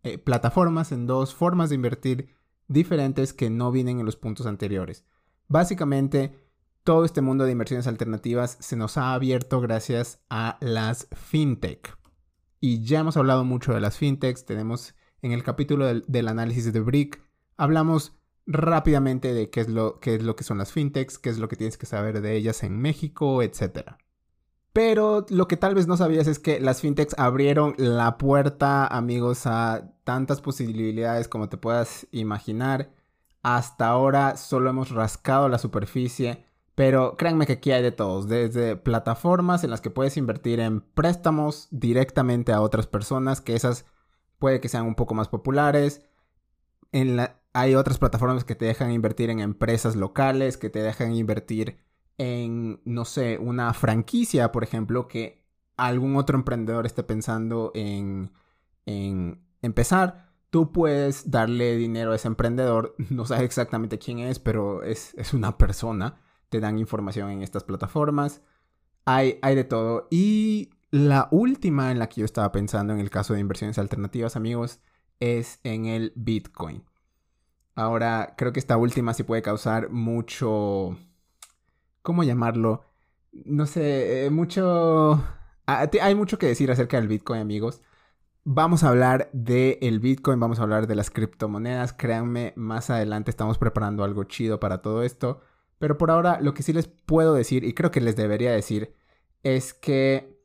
eh, 0.02 0.18
plataformas, 0.18 0.92
en 0.92 1.06
dos 1.06 1.34
formas 1.34 1.70
de 1.70 1.74
invertir 1.74 2.28
diferentes 2.68 3.32
que 3.32 3.50
no 3.50 3.72
vienen 3.72 3.98
en 3.98 4.06
los 4.06 4.16
puntos 4.16 4.46
anteriores. 4.46 5.04
Básicamente, 5.48 6.38
todo 6.84 7.04
este 7.04 7.22
mundo 7.22 7.44
de 7.44 7.52
inversiones 7.52 7.86
alternativas 7.86 8.58
se 8.60 8.76
nos 8.76 8.96
ha 8.98 9.14
abierto 9.14 9.60
gracias 9.60 10.20
a 10.28 10.58
las 10.60 11.08
fintech. 11.12 11.97
Y 12.60 12.82
ya 12.84 13.00
hemos 13.00 13.16
hablado 13.16 13.44
mucho 13.44 13.72
de 13.72 13.80
las 13.80 13.96
fintechs, 13.96 14.44
tenemos 14.44 14.94
en 15.22 15.32
el 15.32 15.42
capítulo 15.42 15.86
del, 15.86 16.28
análisis 16.28 16.72
de 16.72 16.80
Brick, 16.80 17.22
hablamos 17.56 18.16
rápidamente 18.46 19.34
de 19.34 19.50
qué 19.50 19.60
es, 19.60 19.68
lo, 19.68 20.00
qué 20.00 20.16
es 20.16 20.22
lo 20.22 20.34
que 20.36 20.44
son 20.44 20.58
las 20.58 20.72
fintechs, 20.72 21.18
qué 21.18 21.30
es 21.30 21.38
lo 21.38 21.48
que 21.48 21.56
tienes 21.56 21.76
que 21.76 21.86
saber 21.86 22.20
de 22.20 22.34
ellas 22.36 22.62
en 22.62 22.80
México, 22.80 23.42
etc. 23.42 23.92
Pero 24.72 25.26
lo 25.28 25.48
que 25.48 25.56
tal 25.56 25.74
vez 25.74 25.86
no 25.86 25.96
sabías 25.96 26.26
es 26.26 26.38
que 26.38 26.60
las 26.60 26.80
fintechs 26.80 27.14
abrieron 27.18 27.74
la 27.78 28.18
puerta, 28.18 28.86
amigos, 28.86 29.46
a 29.46 29.92
tantas 30.04 30.40
posibilidades 30.40 31.28
como 31.28 31.48
te 31.48 31.56
puedas 31.56 32.06
imaginar. 32.10 32.90
Hasta 33.42 33.88
ahora 33.88 34.36
solo 34.36 34.70
hemos 34.70 34.90
rascado 34.90 35.48
la 35.48 35.58
superficie 35.58 36.47
pero 36.78 37.16
créanme 37.16 37.44
que 37.44 37.54
aquí 37.54 37.72
hay 37.72 37.82
de 37.82 37.90
todos, 37.90 38.28
desde 38.28 38.76
plataformas 38.76 39.64
en 39.64 39.70
las 39.70 39.80
que 39.80 39.90
puedes 39.90 40.16
invertir 40.16 40.60
en 40.60 40.80
préstamos 40.80 41.66
directamente 41.72 42.52
a 42.52 42.60
otras 42.60 42.86
personas, 42.86 43.40
que 43.40 43.56
esas 43.56 43.84
puede 44.38 44.60
que 44.60 44.68
sean 44.68 44.86
un 44.86 44.94
poco 44.94 45.12
más 45.16 45.26
populares. 45.26 46.06
hay 47.52 47.74
otras 47.74 47.98
plataformas 47.98 48.44
que 48.44 48.54
te 48.54 48.66
dejan 48.66 48.92
invertir 48.92 49.28
en 49.28 49.40
empresas 49.40 49.96
locales, 49.96 50.56
que 50.56 50.70
te 50.70 50.80
dejan 50.80 51.16
invertir 51.16 51.78
en, 52.16 52.80
no 52.84 53.04
sé, 53.04 53.38
una 53.38 53.74
franquicia, 53.74 54.52
por 54.52 54.62
ejemplo, 54.62 55.08
que 55.08 55.44
algún 55.76 56.14
otro 56.14 56.38
emprendedor 56.38 56.86
esté 56.86 57.02
pensando 57.02 57.72
en, 57.74 58.30
en 58.86 59.44
empezar. 59.62 60.30
Tú 60.50 60.70
puedes 60.70 61.28
darle 61.28 61.74
dinero 61.76 62.12
a 62.12 62.14
ese 62.14 62.28
emprendedor, 62.28 62.94
no 63.10 63.26
sabes 63.26 63.42
exactamente 63.46 63.98
quién 63.98 64.20
es, 64.20 64.38
pero 64.38 64.84
es, 64.84 65.14
es 65.14 65.34
una 65.34 65.58
persona 65.58 66.20
te 66.48 66.60
dan 66.60 66.78
información 66.78 67.30
en 67.30 67.42
estas 67.42 67.64
plataformas. 67.64 68.42
Hay, 69.04 69.38
hay 69.42 69.54
de 69.54 69.64
todo. 69.64 70.08
Y 70.10 70.70
la 70.90 71.28
última 71.30 71.90
en 71.90 71.98
la 71.98 72.08
que 72.08 72.20
yo 72.20 72.24
estaba 72.24 72.52
pensando 72.52 72.92
en 72.92 73.00
el 73.00 73.10
caso 73.10 73.34
de 73.34 73.40
inversiones 73.40 73.78
alternativas, 73.78 74.36
amigos, 74.36 74.80
es 75.20 75.60
en 75.64 75.86
el 75.86 76.12
Bitcoin. 76.16 76.84
Ahora, 77.74 78.34
creo 78.36 78.52
que 78.52 78.60
esta 78.60 78.76
última 78.76 79.14
sí 79.14 79.22
puede 79.22 79.42
causar 79.42 79.90
mucho... 79.90 80.98
¿Cómo 82.02 82.24
llamarlo? 82.24 82.84
No 83.32 83.66
sé, 83.66 84.26
eh, 84.26 84.30
mucho... 84.30 85.24
Ah, 85.66 85.88
hay 86.00 86.14
mucho 86.14 86.38
que 86.38 86.46
decir 86.46 86.70
acerca 86.70 86.96
del 86.98 87.08
Bitcoin, 87.08 87.40
amigos. 87.40 87.82
Vamos 88.44 88.82
a 88.82 88.88
hablar 88.88 89.28
del 89.32 90.00
Bitcoin, 90.00 90.40
vamos 90.40 90.58
a 90.58 90.62
hablar 90.62 90.86
de 90.86 90.94
las 90.94 91.10
criptomonedas. 91.10 91.92
Créanme, 91.92 92.54
más 92.56 92.88
adelante 92.88 93.30
estamos 93.30 93.58
preparando 93.58 94.04
algo 94.04 94.24
chido 94.24 94.58
para 94.58 94.80
todo 94.80 95.02
esto. 95.02 95.42
Pero 95.78 95.98
por 95.98 96.10
ahora 96.10 96.40
lo 96.40 96.54
que 96.54 96.62
sí 96.62 96.72
les 96.72 96.88
puedo 96.88 97.34
decir, 97.34 97.64
y 97.64 97.74
creo 97.74 97.90
que 97.90 98.00
les 98.00 98.16
debería 98.16 98.52
decir, 98.52 98.94
es 99.42 99.74
que 99.74 100.38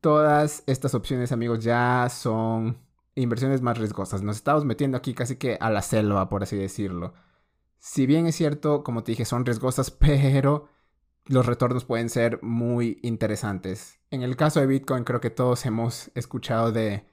todas 0.00 0.64
estas 0.66 0.94
opciones, 0.94 1.32
amigos, 1.32 1.64
ya 1.64 2.08
son 2.10 2.78
inversiones 3.14 3.62
más 3.62 3.78
riesgosas. 3.78 4.22
Nos 4.22 4.36
estamos 4.36 4.64
metiendo 4.64 4.96
aquí 4.96 5.14
casi 5.14 5.36
que 5.36 5.56
a 5.60 5.70
la 5.70 5.82
selva, 5.82 6.28
por 6.28 6.42
así 6.42 6.56
decirlo. 6.56 7.14
Si 7.78 8.06
bien 8.06 8.26
es 8.26 8.36
cierto, 8.36 8.82
como 8.82 9.04
te 9.04 9.12
dije, 9.12 9.24
son 9.24 9.44
riesgosas, 9.46 9.90
pero 9.92 10.68
los 11.26 11.46
retornos 11.46 11.84
pueden 11.84 12.10
ser 12.10 12.42
muy 12.42 12.98
interesantes. 13.02 13.98
En 14.10 14.22
el 14.22 14.36
caso 14.36 14.60
de 14.60 14.66
Bitcoin, 14.66 15.04
creo 15.04 15.20
que 15.20 15.30
todos 15.30 15.64
hemos 15.66 16.10
escuchado 16.14 16.72
de 16.72 17.06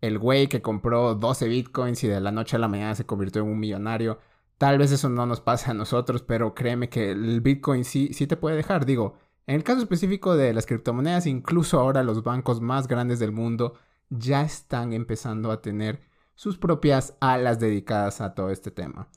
el 0.00 0.18
güey 0.18 0.48
que 0.48 0.62
compró 0.62 1.14
12 1.14 1.48
Bitcoins 1.48 2.04
y 2.04 2.08
de 2.08 2.20
la 2.20 2.30
noche 2.30 2.56
a 2.56 2.58
la 2.58 2.68
mañana 2.68 2.94
se 2.94 3.06
convirtió 3.06 3.42
en 3.42 3.48
un 3.48 3.58
millonario. 3.58 4.20
Tal 4.58 4.78
vez 4.78 4.90
eso 4.92 5.08
no 5.08 5.26
nos 5.26 5.40
pase 5.40 5.70
a 5.70 5.74
nosotros, 5.74 6.22
pero 6.22 6.54
créeme 6.54 6.88
que 6.88 7.10
el 7.10 7.40
Bitcoin 7.40 7.84
sí, 7.84 8.10
sí 8.12 8.26
te 8.26 8.36
puede 8.36 8.56
dejar. 8.56 8.86
Digo, 8.86 9.14
en 9.46 9.56
el 9.56 9.64
caso 9.64 9.80
específico 9.80 10.36
de 10.36 10.52
las 10.54 10.66
criptomonedas, 10.66 11.26
incluso 11.26 11.78
ahora 11.78 12.02
los 12.02 12.22
bancos 12.22 12.60
más 12.60 12.88
grandes 12.88 13.18
del 13.18 13.32
mundo 13.32 13.74
ya 14.08 14.42
están 14.42 14.92
empezando 14.92 15.50
a 15.50 15.60
tener 15.60 16.00
sus 16.34 16.58
propias 16.58 17.16
alas 17.20 17.58
dedicadas 17.58 18.20
a 18.20 18.34
todo 18.34 18.50
este 18.50 18.70
tema. 18.70 19.08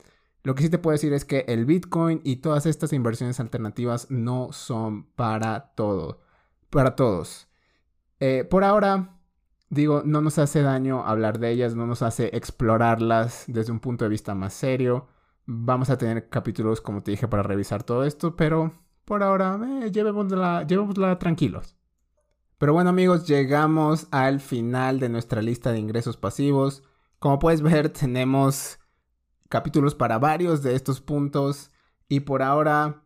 Lo 0.42 0.54
que 0.54 0.62
sí 0.62 0.70
te 0.70 0.78
puedo 0.78 0.92
decir 0.92 1.12
es 1.12 1.24
que 1.24 1.44
el 1.48 1.66
Bitcoin 1.66 2.20
y 2.24 2.36
todas 2.36 2.66
estas 2.66 2.92
inversiones 2.92 3.40
alternativas 3.40 4.10
no 4.10 4.52
son 4.52 5.04
para 5.04 5.72
todo, 5.74 6.20
para 6.70 6.96
todos. 6.96 7.48
Eh, 8.20 8.44
por 8.48 8.64
ahora, 8.64 9.18
digo, 9.68 10.02
no 10.04 10.22
nos 10.22 10.38
hace 10.38 10.62
daño 10.62 11.04
hablar 11.06 11.38
de 11.38 11.50
ellas, 11.50 11.74
no 11.74 11.86
nos 11.86 12.02
hace 12.02 12.30
explorarlas 12.34 13.44
desde 13.48 13.72
un 13.72 13.80
punto 13.80 14.04
de 14.04 14.10
vista 14.10 14.34
más 14.34 14.54
serio. 14.54 15.08
Vamos 15.52 15.90
a 15.90 15.98
tener 15.98 16.28
capítulos, 16.28 16.80
como 16.80 17.02
te 17.02 17.10
dije, 17.10 17.26
para 17.26 17.42
revisar 17.42 17.82
todo 17.82 18.04
esto, 18.04 18.36
pero 18.36 18.72
por 19.04 19.24
ahora 19.24 19.58
eh, 19.82 19.90
llevémosla, 19.90 20.64
llevémosla 20.64 21.18
tranquilos. 21.18 21.74
Pero 22.56 22.72
bueno 22.72 22.90
amigos, 22.90 23.26
llegamos 23.26 24.06
al 24.12 24.38
final 24.38 25.00
de 25.00 25.08
nuestra 25.08 25.42
lista 25.42 25.72
de 25.72 25.80
ingresos 25.80 26.16
pasivos. 26.16 26.84
Como 27.18 27.40
puedes 27.40 27.62
ver, 27.62 27.88
tenemos 27.92 28.78
capítulos 29.48 29.96
para 29.96 30.20
varios 30.20 30.62
de 30.62 30.76
estos 30.76 31.00
puntos. 31.00 31.72
Y 32.06 32.20
por 32.20 32.42
ahora, 32.42 33.02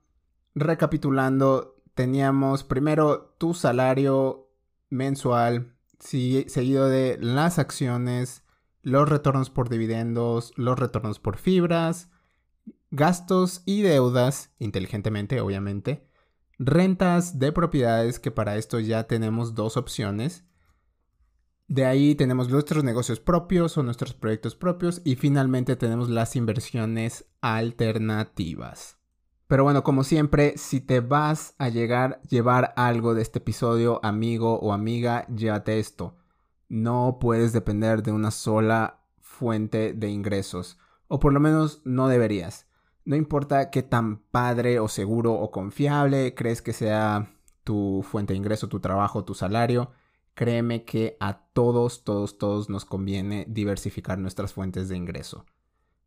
recapitulando, 0.55 1.83
teníamos 1.95 2.63
primero 2.63 3.35
tu 3.39 3.55
salario 3.55 4.51
mensual, 4.91 5.79
seguido 5.99 6.91
de 6.91 7.17
las 7.23 7.59
acciones, 7.59 8.45
los 8.83 9.09
retornos 9.09 9.49
por 9.49 9.71
dividendos, 9.71 10.53
los 10.57 10.79
retornos 10.79 11.19
por 11.19 11.39
fibras, 11.39 12.11
gastos 12.95 13.63
y 13.67 13.83
deudas, 13.83 14.55
inteligentemente 14.59 15.41
obviamente, 15.41 16.07
rentas 16.59 17.41
de 17.41 17.51
propiedades, 17.51 18.21
que 18.21 18.31
para 18.31 18.57
esto 18.57 18.79
ya 18.79 19.05
tenemos 19.05 19.55
dos 19.55 19.77
opciones. 19.77 20.45
De 21.67 21.87
ahí 21.87 22.15
tenemos 22.15 22.49
nuestros 22.51 22.85
negocios 22.85 23.19
propios 23.19 23.77
o 23.77 23.83
nuestros 23.83 24.15
proyectos 24.15 24.55
propios 24.55 25.03
y 25.05 25.17
finalmente 25.17 25.75
tenemos 25.75 26.09
las 26.09 26.37
inversiones 26.37 27.25
alternativas. 27.41 28.99
Pero 29.49 29.65
bueno, 29.65 29.83
como 29.83 30.05
siempre, 30.05 30.57
si 30.57 30.81
te 30.81 31.01
vas 31.01 31.55
a 31.59 31.69
llegar 31.69 32.21
llevar 32.29 32.75
algo 32.77 33.15
de 33.15 33.23
este 33.23 33.41
episodio, 33.41 33.99
amigo 34.05 34.59
o 34.61 34.73
amiga, 34.73 35.27
llévate 35.27 35.81
esto. 35.81 36.17
No 36.69 37.19
puedes 37.21 37.53
depender 37.53 38.03
de 38.03 38.13
una 38.13 38.31
sola 38.31 39.01
fuente 39.21 39.95
de 39.95 40.11
ingresos, 40.11 40.79
o 41.09 41.19
por 41.19 41.33
lo 41.33 41.41
menos 41.41 41.83
no 41.85 42.09
deberías. 42.09 42.69
No 43.05 43.17
importa 43.17 43.71
qué 43.71 43.83
tan 43.83 44.19
padre 44.19 44.81
o 44.81 44.89
seguro 44.89 45.35
o 45.35 45.51
confiable 45.51 46.35
crees 46.35 46.63
que 46.63 46.73
sea 46.73 47.35
tu 47.63 48.03
fuente 48.03 48.33
de 48.33 48.39
ingreso, 48.39 48.69
tu 48.69 48.81
trabajo, 48.81 49.25
tu 49.25 49.35
salario, 49.35 49.91
créeme 50.35 50.85
que 50.85 51.17
a 51.21 51.45
todos, 51.53 52.05
todos, 52.05 52.39
todos 52.39 52.71
nos 52.71 52.87
conviene 52.87 53.45
diversificar 53.49 54.19
nuestras 54.19 54.55
fuentes 54.55 54.89
de 54.89 54.97
ingreso. 54.97 55.45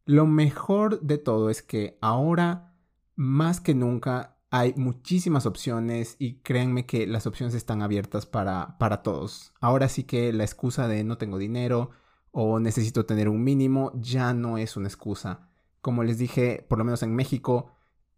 Lo 0.06 0.26
mejor 0.26 1.02
de 1.02 1.18
todo 1.20 1.50
es 1.50 1.62
que 1.62 1.98
ahora, 2.02 2.74
más 3.16 3.60
que 3.62 3.76
nunca, 3.76 4.38
hay 4.50 4.74
muchísimas 4.76 5.46
opciones 5.46 6.16
y 6.18 6.36
créanme 6.40 6.86
que 6.86 7.06
las 7.06 7.28
opciones 7.28 7.54
están 7.54 7.82
abiertas 7.82 8.26
para, 8.26 8.78
para 8.80 9.04
todos. 9.04 9.54
Ahora 9.60 9.90
sí 9.90 10.04
que 10.04 10.32
la 10.34 10.46
excusa 10.46 10.88
de 10.88 11.04
no 11.04 11.18
tengo 11.18 11.38
dinero 11.38 11.92
o 12.32 12.60
necesito 12.60 13.06
tener 13.06 13.30
un 13.30 13.44
mínimo 13.44 13.92
ya 13.96 14.34
no 14.34 14.58
es 14.58 14.78
una 14.78 14.88
excusa 14.88 15.47
como 15.88 16.04
les 16.04 16.18
dije, 16.18 16.66
por 16.68 16.80
lo 16.80 16.84
menos 16.84 17.02
en 17.02 17.16
México, 17.16 17.72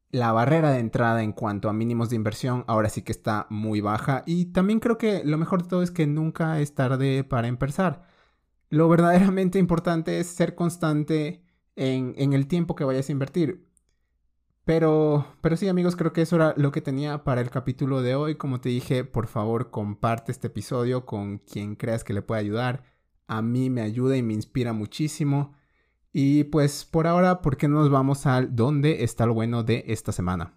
la 0.10 0.32
barrera 0.32 0.72
de 0.72 0.80
entrada 0.80 1.22
en 1.22 1.34
cuanto 1.34 1.70
a 1.70 1.74
mínimos 1.74 2.10
de 2.10 2.16
inversión 2.16 2.66
ahora 2.66 2.90
sí 2.90 3.04
que 3.04 3.12
está 3.12 3.46
muy 3.52 3.80
baja 3.80 4.24
y 4.26 4.46
también 4.46 4.80
creo 4.80 4.98
que 4.98 5.22
lo 5.24 5.38
mejor 5.38 5.62
de 5.62 5.70
todo 5.70 5.84
es 5.84 5.92
que 5.92 6.08
nunca 6.08 6.60
es 6.62 6.74
tarde 6.74 7.24
para 7.24 7.48
empezar. 7.48 8.08
Lo 8.72 8.90
verdaderamente 8.90 9.60
importante 9.60 10.20
es 10.20 10.26
ser 10.26 10.56
constante 10.56 11.44
en, 11.76 12.34
el 12.34 12.48
tiempo 12.48 12.76
que 12.76 12.86
vayas 12.86 13.08
a 13.08 13.12
invertir. 13.12 13.70
Pero, 14.66 15.28
pero 15.42 15.56
sí 15.56 15.68
amigos, 15.68 15.96
creo 15.96 16.12
que 16.12 16.24
eso 16.24 16.38
era 16.38 16.56
lo 16.58 16.72
que 16.72 16.82
tenía 16.82 17.24
para 17.24 17.42
el 17.42 17.52
capítulo 17.52 18.02
de 18.02 18.16
hoy. 18.16 18.34
Como 18.34 18.62
te 18.62 18.70
dije, 18.70 19.04
por 19.04 19.28
favor 19.28 19.70
comparte 19.70 20.32
este 20.32 20.48
episodio 20.48 21.06
con 21.06 21.38
quien 21.38 21.76
creas 21.76 22.04
que 22.04 22.14
le 22.14 22.24
pueda 22.24 22.42
ayudar. 22.42 22.84
A 23.28 23.44
mí 23.44 23.70
me 23.70 23.82
ayuda 23.82 24.18
y 24.18 24.24
me 24.24 24.34
inspira 24.34 24.74
muchísimo. 24.74 25.54
Y 26.12 26.46
pues 26.46 26.86
por 26.86 27.06
ahora, 27.06 27.42
¿por 27.42 27.56
qué 27.56 27.68
no 27.68 27.80
nos 27.80 27.92
vamos 27.92 28.26
al 28.26 28.56
dónde 28.56 29.04
está 29.04 29.28
lo 29.28 29.36
bueno 29.36 29.62
de 29.64 29.84
esta 29.88 30.12
semana? 30.12 30.56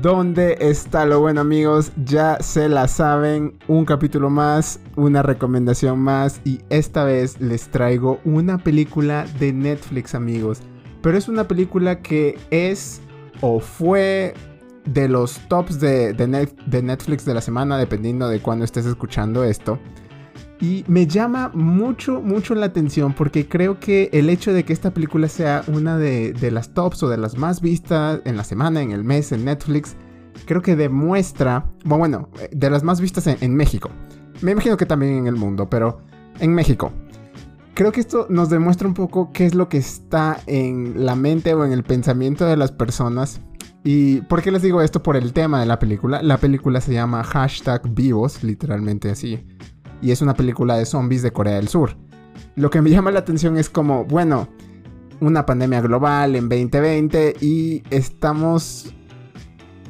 ¿Dónde 0.00 0.58
está 0.60 1.06
lo 1.06 1.18
bueno 1.20 1.40
amigos? 1.40 1.90
Ya 2.04 2.38
se 2.40 2.68
la 2.68 2.86
saben, 2.86 3.58
un 3.66 3.84
capítulo 3.84 4.30
más, 4.30 4.78
una 4.94 5.22
recomendación 5.22 5.98
más 5.98 6.40
y 6.44 6.60
esta 6.68 7.04
vez 7.04 7.40
les 7.40 7.68
traigo 7.68 8.20
una 8.24 8.58
película 8.58 9.26
de 9.40 9.52
Netflix 9.52 10.14
amigos. 10.14 10.60
Pero 11.02 11.18
es 11.18 11.26
una 11.26 11.48
película 11.48 12.00
que 12.00 12.38
es 12.50 13.00
o 13.40 13.58
fue 13.58 14.34
de 14.84 15.08
los 15.08 15.38
tops 15.48 15.80
de, 15.80 16.14
Netflix 16.82 17.24
de 17.24 17.34
la 17.34 17.40
semana, 17.40 17.78
dependiendo 17.78 18.28
de 18.28 18.40
cuándo 18.40 18.64
estés 18.64 18.86
escuchando 18.86 19.44
esto. 19.44 19.78
Y 20.60 20.84
me 20.86 21.06
llama 21.06 21.50
mucho, 21.52 22.20
mucho 22.22 22.54
la 22.54 22.66
atención 22.66 23.12
porque 23.12 23.48
creo 23.48 23.80
que 23.80 24.08
el 24.12 24.30
hecho 24.30 24.52
de 24.52 24.64
que 24.64 24.72
esta 24.72 24.92
película 24.92 25.28
sea 25.28 25.64
una 25.66 25.98
de, 25.98 26.50
las 26.52 26.72
tops 26.72 27.02
o 27.02 27.08
de 27.08 27.18
las 27.18 27.36
más 27.36 27.60
vistas 27.60 28.20
en 28.24 28.36
la 28.36 28.44
semana, 28.44 28.80
en 28.80 28.92
el 28.92 29.04
mes, 29.04 29.32
en 29.32 29.44
Netflix, 29.44 29.96
creo 30.46 30.62
que 30.62 30.76
demuestra, 30.76 31.70
bueno, 31.84 32.28
de 32.50 32.70
las 32.70 32.82
más 32.82 33.00
vistas 33.00 33.26
en, 33.26 33.36
en 33.40 33.54
México. 33.54 33.90
Me 34.42 34.52
imagino 34.52 34.76
que 34.76 34.86
también 34.86 35.18
en 35.18 35.26
el 35.26 35.36
mundo, 35.36 35.68
pero 35.68 36.00
en 36.38 36.54
México. 36.54 36.92
Creo 37.74 37.90
que 37.90 38.00
esto 38.00 38.26
nos 38.30 38.50
demuestra 38.50 38.86
un 38.86 38.94
poco 38.94 39.32
qué 39.32 39.46
es 39.46 39.54
lo 39.54 39.68
que 39.68 39.78
está 39.78 40.40
en 40.46 41.04
la 41.04 41.16
mente 41.16 41.54
o 41.54 41.64
en 41.64 41.72
el 41.72 41.82
pensamiento 41.82 42.46
de 42.46 42.56
las 42.56 42.70
personas 42.70 43.40
¿Y 43.86 44.22
por 44.22 44.40
qué 44.40 44.50
les 44.50 44.62
digo 44.62 44.80
esto? 44.80 45.02
Por 45.02 45.14
el 45.16 45.34
tema 45.34 45.60
de 45.60 45.66
la 45.66 45.78
película. 45.78 46.22
La 46.22 46.38
película 46.38 46.80
se 46.80 46.94
llama 46.94 47.22
Hashtag 47.22 47.82
Vivos, 47.94 48.42
literalmente 48.42 49.10
así. 49.10 49.44
Y 50.00 50.10
es 50.10 50.22
una 50.22 50.32
película 50.32 50.76
de 50.78 50.86
zombies 50.86 51.22
de 51.22 51.32
Corea 51.32 51.56
del 51.56 51.68
Sur. 51.68 51.96
Lo 52.56 52.70
que 52.70 52.80
me 52.80 52.90
llama 52.90 53.10
la 53.10 53.20
atención 53.20 53.58
es 53.58 53.68
como, 53.68 54.06
bueno, 54.06 54.48
una 55.20 55.44
pandemia 55.44 55.82
global 55.82 56.34
en 56.34 56.48
2020 56.48 57.36
y 57.42 57.82
estamos 57.90 58.94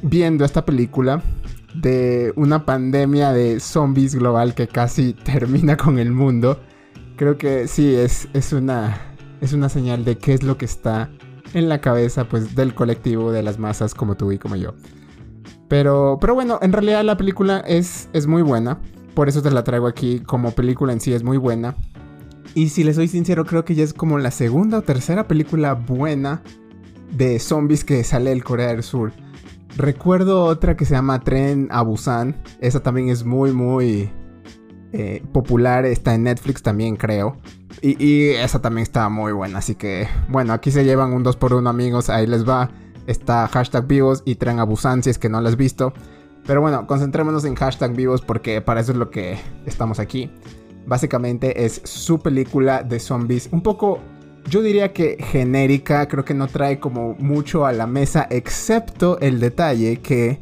viendo 0.02 0.44
esta 0.44 0.64
película 0.64 1.22
de 1.74 2.32
una 2.36 2.64
pandemia 2.64 3.32
de 3.32 3.58
zombies 3.60 4.14
global 4.16 4.54
que 4.54 4.66
casi 4.66 5.12
termina 5.24 5.76
con 5.76 6.00
el 6.00 6.10
mundo. 6.10 6.60
Creo 7.16 7.38
que 7.38 7.68
sí, 7.68 7.94
es, 7.94 8.28
es, 8.32 8.52
una, 8.52 9.00
es 9.40 9.52
una 9.52 9.68
señal 9.68 10.04
de 10.04 10.18
qué 10.18 10.34
es 10.34 10.42
lo 10.42 10.58
que 10.58 10.64
está 10.64 11.10
en 11.54 11.68
la 11.68 11.80
cabeza 11.80 12.28
pues 12.28 12.54
del 12.54 12.74
colectivo 12.74 13.32
de 13.32 13.42
las 13.42 13.58
masas 13.58 13.94
como 13.94 14.16
tú 14.16 14.32
y 14.32 14.38
como 14.38 14.56
yo. 14.56 14.74
Pero, 15.68 16.18
pero 16.20 16.34
bueno, 16.34 16.58
en 16.62 16.72
realidad 16.72 17.04
la 17.04 17.16
película 17.16 17.60
es, 17.66 18.08
es 18.12 18.26
muy 18.26 18.42
buena. 18.42 18.80
Por 19.14 19.28
eso 19.28 19.42
te 19.42 19.50
la 19.50 19.64
traigo 19.64 19.86
aquí 19.86 20.20
como 20.20 20.52
película 20.52 20.92
en 20.92 21.00
sí 21.00 21.12
es 21.12 21.22
muy 21.22 21.38
buena. 21.38 21.76
Y 22.54 22.68
si 22.68 22.84
les 22.84 22.96
soy 22.96 23.08
sincero, 23.08 23.44
creo 23.44 23.64
que 23.64 23.74
ya 23.74 23.82
es 23.82 23.94
como 23.94 24.18
la 24.18 24.30
segunda 24.30 24.78
o 24.78 24.82
tercera 24.82 25.26
película 25.26 25.74
buena 25.74 26.42
de 27.10 27.38
zombies 27.38 27.84
que 27.84 28.04
sale 28.04 28.30
del 28.30 28.44
Corea 28.44 28.68
del 28.68 28.82
Sur. 28.82 29.12
Recuerdo 29.76 30.44
otra 30.44 30.76
que 30.76 30.84
se 30.84 30.94
llama 30.94 31.20
Tren 31.20 31.68
a 31.70 31.82
Busan. 31.82 32.36
Esa 32.60 32.80
también 32.80 33.08
es 33.08 33.24
muy, 33.24 33.52
muy 33.52 34.10
eh, 34.96 35.24
popular. 35.32 35.84
Está 35.84 36.14
en 36.14 36.22
Netflix 36.22 36.62
también, 36.62 36.94
creo. 36.94 37.36
Y, 37.82 38.28
esa 38.28 38.62
también 38.62 38.84
está 38.84 39.08
muy 39.08 39.32
buena. 39.32 39.58
Así 39.58 39.74
que, 39.74 40.06
bueno, 40.28 40.52
aquí 40.52 40.70
se 40.70 40.84
llevan 40.84 41.12
un 41.12 41.24
2 41.24 41.36
por 41.36 41.52
1 41.52 41.68
amigos. 41.68 42.10
Ahí 42.10 42.28
les 42.28 42.48
va. 42.48 42.70
Está 43.08 43.48
hashtag 43.48 43.88
vivos 43.88 44.22
y 44.24 44.36
tren 44.36 44.60
a 44.60 44.66
que 45.20 45.28
no 45.28 45.40
lo 45.40 45.48
has 45.48 45.56
visto. 45.56 45.92
Pero 46.46 46.60
bueno, 46.60 46.86
concentrémonos 46.86 47.44
en 47.44 47.56
hashtag 47.56 47.96
vivos 47.96 48.22
porque 48.22 48.60
para 48.60 48.80
eso 48.80 48.92
es 48.92 48.98
lo 48.98 49.10
que 49.10 49.36
estamos 49.66 49.98
aquí. 49.98 50.30
Básicamente 50.86 51.64
es 51.64 51.80
su 51.82 52.20
película 52.20 52.84
de 52.84 53.00
zombies. 53.00 53.48
Un 53.50 53.62
poco, 53.62 53.98
yo 54.48 54.62
diría 54.62 54.92
que 54.92 55.16
genérica. 55.18 56.06
Creo 56.06 56.24
que 56.24 56.34
no 56.34 56.46
trae 56.46 56.78
como 56.78 57.14
mucho 57.18 57.66
a 57.66 57.72
la 57.72 57.88
mesa. 57.88 58.28
Excepto 58.30 59.18
el 59.18 59.40
detalle 59.40 59.96
que 59.96 60.40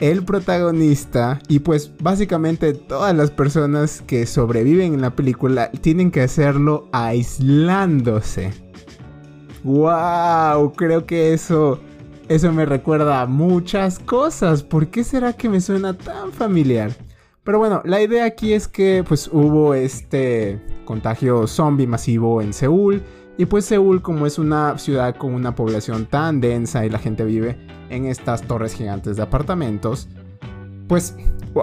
el 0.00 0.24
protagonista 0.24 1.40
y 1.48 1.60
pues 1.60 1.92
básicamente 2.00 2.72
todas 2.72 3.14
las 3.14 3.30
personas 3.30 4.02
que 4.06 4.26
sobreviven 4.26 4.94
en 4.94 5.00
la 5.00 5.14
película 5.14 5.70
tienen 5.70 6.10
que 6.10 6.22
hacerlo 6.22 6.88
aislándose. 6.92 8.52
¡Wow! 9.64 10.72
Creo 10.74 11.04
que 11.06 11.32
eso 11.32 11.80
eso 12.28 12.52
me 12.52 12.66
recuerda 12.66 13.22
a 13.22 13.26
muchas 13.26 13.98
cosas. 13.98 14.62
¿Por 14.62 14.88
qué 14.88 15.02
será 15.02 15.32
que 15.32 15.48
me 15.48 15.60
suena 15.60 15.96
tan 15.96 16.30
familiar? 16.32 16.94
Pero 17.42 17.58
bueno, 17.58 17.80
la 17.86 18.02
idea 18.02 18.26
aquí 18.26 18.52
es 18.52 18.68
que 18.68 19.02
pues 19.08 19.28
hubo 19.32 19.72
este 19.72 20.60
contagio 20.84 21.46
zombie 21.46 21.86
masivo 21.86 22.42
en 22.42 22.52
Seúl 22.52 23.02
y 23.38 23.46
pues 23.46 23.64
Seúl, 23.64 24.02
como 24.02 24.26
es 24.26 24.36
una 24.36 24.76
ciudad 24.78 25.14
con 25.14 25.32
una 25.32 25.54
población 25.54 26.06
tan 26.06 26.40
densa 26.40 26.84
y 26.84 26.90
la 26.90 26.98
gente 26.98 27.24
vive 27.24 27.56
en 27.88 28.06
estas 28.06 28.42
torres 28.42 28.74
gigantes 28.74 29.16
de 29.16 29.22
apartamentos, 29.22 30.08
pues 30.88 31.14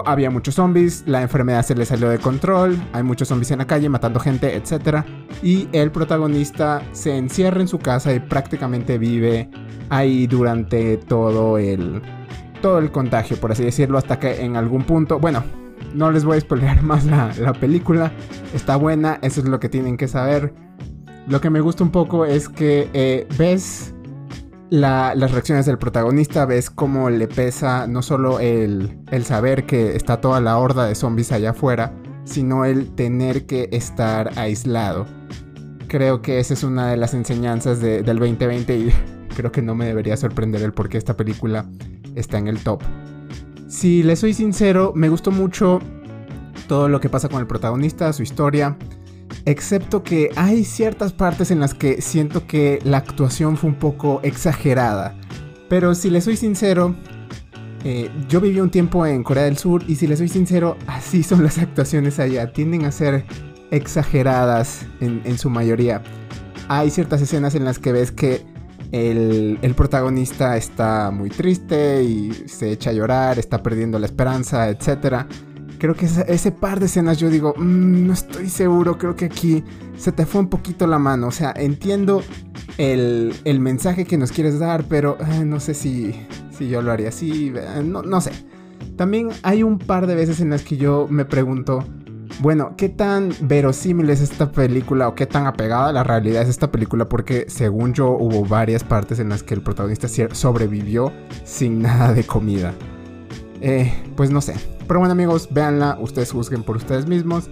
había 0.06 0.30
muchos 0.30 0.54
zombies, 0.54 1.04
la 1.06 1.20
enfermedad 1.20 1.62
se 1.66 1.74
le 1.74 1.84
salió 1.84 2.08
de 2.08 2.18
control, 2.18 2.82
hay 2.94 3.02
muchos 3.02 3.28
zombies 3.28 3.50
en 3.50 3.58
la 3.58 3.66
calle 3.66 3.90
matando 3.90 4.20
gente, 4.20 4.56
etc. 4.56 5.04
Y 5.42 5.68
el 5.72 5.90
protagonista 5.90 6.82
se 6.92 7.14
encierra 7.14 7.60
en 7.60 7.68
su 7.68 7.78
casa 7.78 8.14
y 8.14 8.20
prácticamente 8.20 8.96
vive 8.96 9.50
ahí 9.90 10.26
durante 10.26 10.96
todo 10.96 11.58
el, 11.58 12.00
todo 12.62 12.78
el 12.78 12.90
contagio, 12.90 13.36
por 13.36 13.52
así 13.52 13.64
decirlo, 13.64 13.98
hasta 13.98 14.18
que 14.18 14.42
en 14.42 14.56
algún 14.56 14.84
punto, 14.84 15.18
bueno, 15.18 15.44
no 15.92 16.10
les 16.10 16.24
voy 16.24 16.38
a 16.38 16.40
spoilear 16.40 16.82
más 16.84 17.04
la, 17.04 17.34
la 17.38 17.52
película, 17.52 18.12
está 18.54 18.76
buena, 18.76 19.18
eso 19.20 19.42
es 19.42 19.46
lo 19.46 19.60
que 19.60 19.68
tienen 19.68 19.98
que 19.98 20.08
saber 20.08 20.65
lo 21.28 21.40
que 21.40 21.50
me 21.50 21.60
gusta 21.60 21.82
un 21.82 21.90
poco 21.90 22.24
es 22.24 22.48
que 22.48 22.88
eh, 22.92 23.26
ves 23.38 23.92
las 24.70 25.30
reacciones 25.32 25.66
del 25.66 25.78
protagonista, 25.78 26.44
ves 26.44 26.70
cómo 26.70 27.10
le 27.10 27.28
pesa 27.28 27.86
no 27.86 28.02
solo 28.02 28.40
el, 28.40 29.04
saber 29.24 29.66
que 29.66 29.96
está 29.96 30.20
toda 30.20 30.40
la 30.40 30.58
horda 30.58 30.86
de 30.86 30.94
zombies 30.94 31.32
allá 31.32 31.50
afuera, 31.50 31.92
sino 32.24 32.64
el 32.64 32.94
tener 32.94 33.46
que 33.46 33.68
estar 33.72 34.38
aislado. 34.38 35.06
Creo 35.88 36.20
que 36.20 36.40
esa 36.40 36.54
es 36.54 36.64
una 36.64 36.88
de 36.88 36.96
las 36.96 37.14
enseñanzas 37.14 37.80
del 37.80 38.04
2020 38.04 38.76
y 38.76 38.92
creo 39.36 39.52
que 39.52 39.62
no 39.62 39.74
me 39.74 39.86
debería 39.86 40.16
sorprender 40.16 40.62
el 40.62 40.72
por 40.72 40.88
qué 40.88 40.98
esta 40.98 41.16
película 41.16 41.66
está 42.14 42.38
en 42.38 42.48
el 42.48 42.58
top. 42.62 42.82
Si 43.68 44.02
le 44.02 44.16
soy 44.16 44.32
sincero, 44.32 44.92
me 44.94 45.08
gustó 45.08 45.30
mucho 45.30 45.80
todo 46.68 46.88
lo 46.88 47.00
que 47.00 47.08
pasa 47.08 47.28
con 47.28 47.40
el 47.40 47.46
protagonista, 47.46 48.12
su 48.12 48.22
historia. 48.22 48.76
Excepto 49.44 50.02
que 50.02 50.30
hay 50.36 50.64
ciertas 50.64 51.12
partes 51.12 51.50
en 51.50 51.60
las 51.60 51.74
que 51.74 52.02
siento 52.02 52.46
que 52.46 52.80
la 52.84 52.98
actuación 52.98 53.56
fue 53.56 53.70
un 53.70 53.76
poco 53.76 54.20
exagerada. 54.22 55.14
Pero 55.68 55.94
si 55.94 56.10
le 56.10 56.20
soy 56.20 56.36
sincero, 56.36 56.94
eh, 57.84 58.10
yo 58.28 58.40
viví 58.40 58.58
un 58.58 58.70
tiempo 58.70 59.06
en 59.06 59.22
Corea 59.22 59.44
del 59.44 59.56
Sur 59.56 59.84
y 59.86 59.94
si 59.94 60.08
le 60.08 60.16
soy 60.16 60.28
sincero, 60.28 60.76
así 60.88 61.22
son 61.22 61.42
las 61.44 61.58
actuaciones 61.58 62.18
allá. 62.18 62.52
Tienden 62.52 62.84
a 62.84 62.92
ser 62.92 63.24
exageradas 63.70 64.86
en, 65.00 65.38
su 65.38 65.50
mayoría. 65.50 66.02
Hay 66.68 66.90
ciertas 66.90 67.22
escenas 67.22 67.54
en 67.54 67.64
las 67.64 67.78
que 67.78 67.92
ves 67.92 68.10
que 68.10 68.44
el, 68.90 69.58
el, 69.62 69.74
protagonista 69.74 70.56
está 70.56 71.10
muy 71.12 71.30
triste 71.30 72.02
y 72.02 72.32
se 72.46 72.72
echa 72.72 72.90
a 72.90 72.92
llorar, 72.92 73.38
está 73.38 73.62
perdiendo 73.62 73.98
la 73.98 74.06
esperanza, 74.06 74.68
etc. 74.68 75.26
creo 75.76 75.94
que 75.94 76.06
ese, 76.06 76.52
par 76.52 76.80
de 76.80 76.86
escenas 76.86 77.18
yo 77.18 77.30
digo, 77.30 77.54
mm, 77.56 78.06
no 78.06 78.12
estoy 78.12 78.48
seguro, 78.48 78.98
creo 78.98 79.16
que 79.16 79.26
aquí 79.26 79.64
se 79.96 80.12
te 80.12 80.26
fue 80.26 80.40
un 80.40 80.48
poquito 80.48 80.86
la 80.86 80.98
mano. 80.98 81.28
O 81.28 81.32
sea, 81.32 81.52
entiendo 81.56 82.22
el, 82.78 83.34
mensaje 83.60 84.04
que 84.04 84.18
nos 84.18 84.32
quieres 84.32 84.58
dar, 84.58 84.84
pero 84.84 85.16
eh, 85.20 85.44
no 85.44 85.60
sé 85.60 85.74
si, 85.74 86.14
si 86.50 86.68
yo 86.68 86.82
lo 86.82 86.92
haría 86.92 87.08
así, 87.08 87.52
eh, 87.54 87.82
no, 87.84 88.02
no 88.02 88.20
sé. 88.20 88.32
También 88.96 89.28
hay 89.42 89.62
un 89.62 89.78
par 89.78 90.06
de 90.06 90.14
veces 90.14 90.40
en 90.40 90.50
las 90.50 90.62
que 90.62 90.76
yo 90.76 91.06
me 91.08 91.24
pregunto, 91.24 91.84
bueno, 92.40 92.74
¿qué 92.76 92.88
tan 92.88 93.30
verosímil 93.40 94.10
es 94.10 94.20
esta 94.20 94.50
película 94.52 95.08
o 95.08 95.14
qué 95.14 95.26
tan 95.26 95.46
apegada 95.46 95.88
a 95.88 95.92
la 95.92 96.04
realidad 96.04 96.42
es 96.42 96.48
esta 96.48 96.70
película? 96.70 97.08
Porque 97.08 97.46
según 97.48 97.94
yo 97.94 98.10
hubo 98.10 98.44
varias 98.44 98.84
partes 98.84 99.18
en 99.18 99.28
las 99.28 99.42
que 99.42 99.54
el 99.54 99.62
protagonista 99.62 100.08
sobrevivió 100.32 101.12
sin 101.44 101.82
nada 101.82 102.12
de 102.12 102.24
comida. 102.24 102.74
Eh, 103.60 103.92
pues 104.16 104.30
no 104.30 104.40
sé. 104.40 104.54
Pero 104.86 105.00
bueno 105.00 105.12
amigos, 105.12 105.48
véanla, 105.50 105.98
ustedes 106.00 106.32
juzguen 106.32 106.62
por 106.62 106.76
ustedes 106.76 107.06
mismos. 107.06 107.48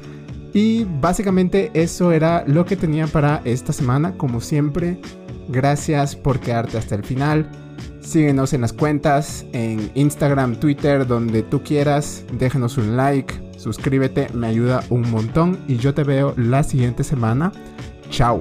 Y 0.52 0.84
básicamente 1.00 1.70
eso 1.74 2.12
era 2.12 2.44
lo 2.46 2.64
que 2.64 2.76
tenía 2.76 3.08
para 3.08 3.42
esta 3.44 3.72
semana. 3.72 4.16
Como 4.16 4.40
siempre, 4.40 5.00
gracias 5.48 6.14
por 6.14 6.38
quedarte 6.38 6.78
hasta 6.78 6.94
el 6.94 7.04
final. 7.04 7.50
Síguenos 8.00 8.52
en 8.52 8.60
las 8.60 8.72
cuentas, 8.72 9.46
en 9.52 9.90
Instagram, 9.94 10.56
Twitter, 10.56 11.06
donde 11.06 11.42
tú 11.42 11.62
quieras. 11.62 12.24
Déjenos 12.32 12.78
un 12.78 12.96
like, 12.96 13.34
suscríbete, 13.56 14.28
me 14.32 14.46
ayuda 14.46 14.84
un 14.90 15.10
montón 15.10 15.58
y 15.66 15.76
yo 15.78 15.92
te 15.94 16.04
veo 16.04 16.34
la 16.36 16.62
siguiente 16.62 17.02
semana. 17.02 17.50
Chao. 18.10 18.40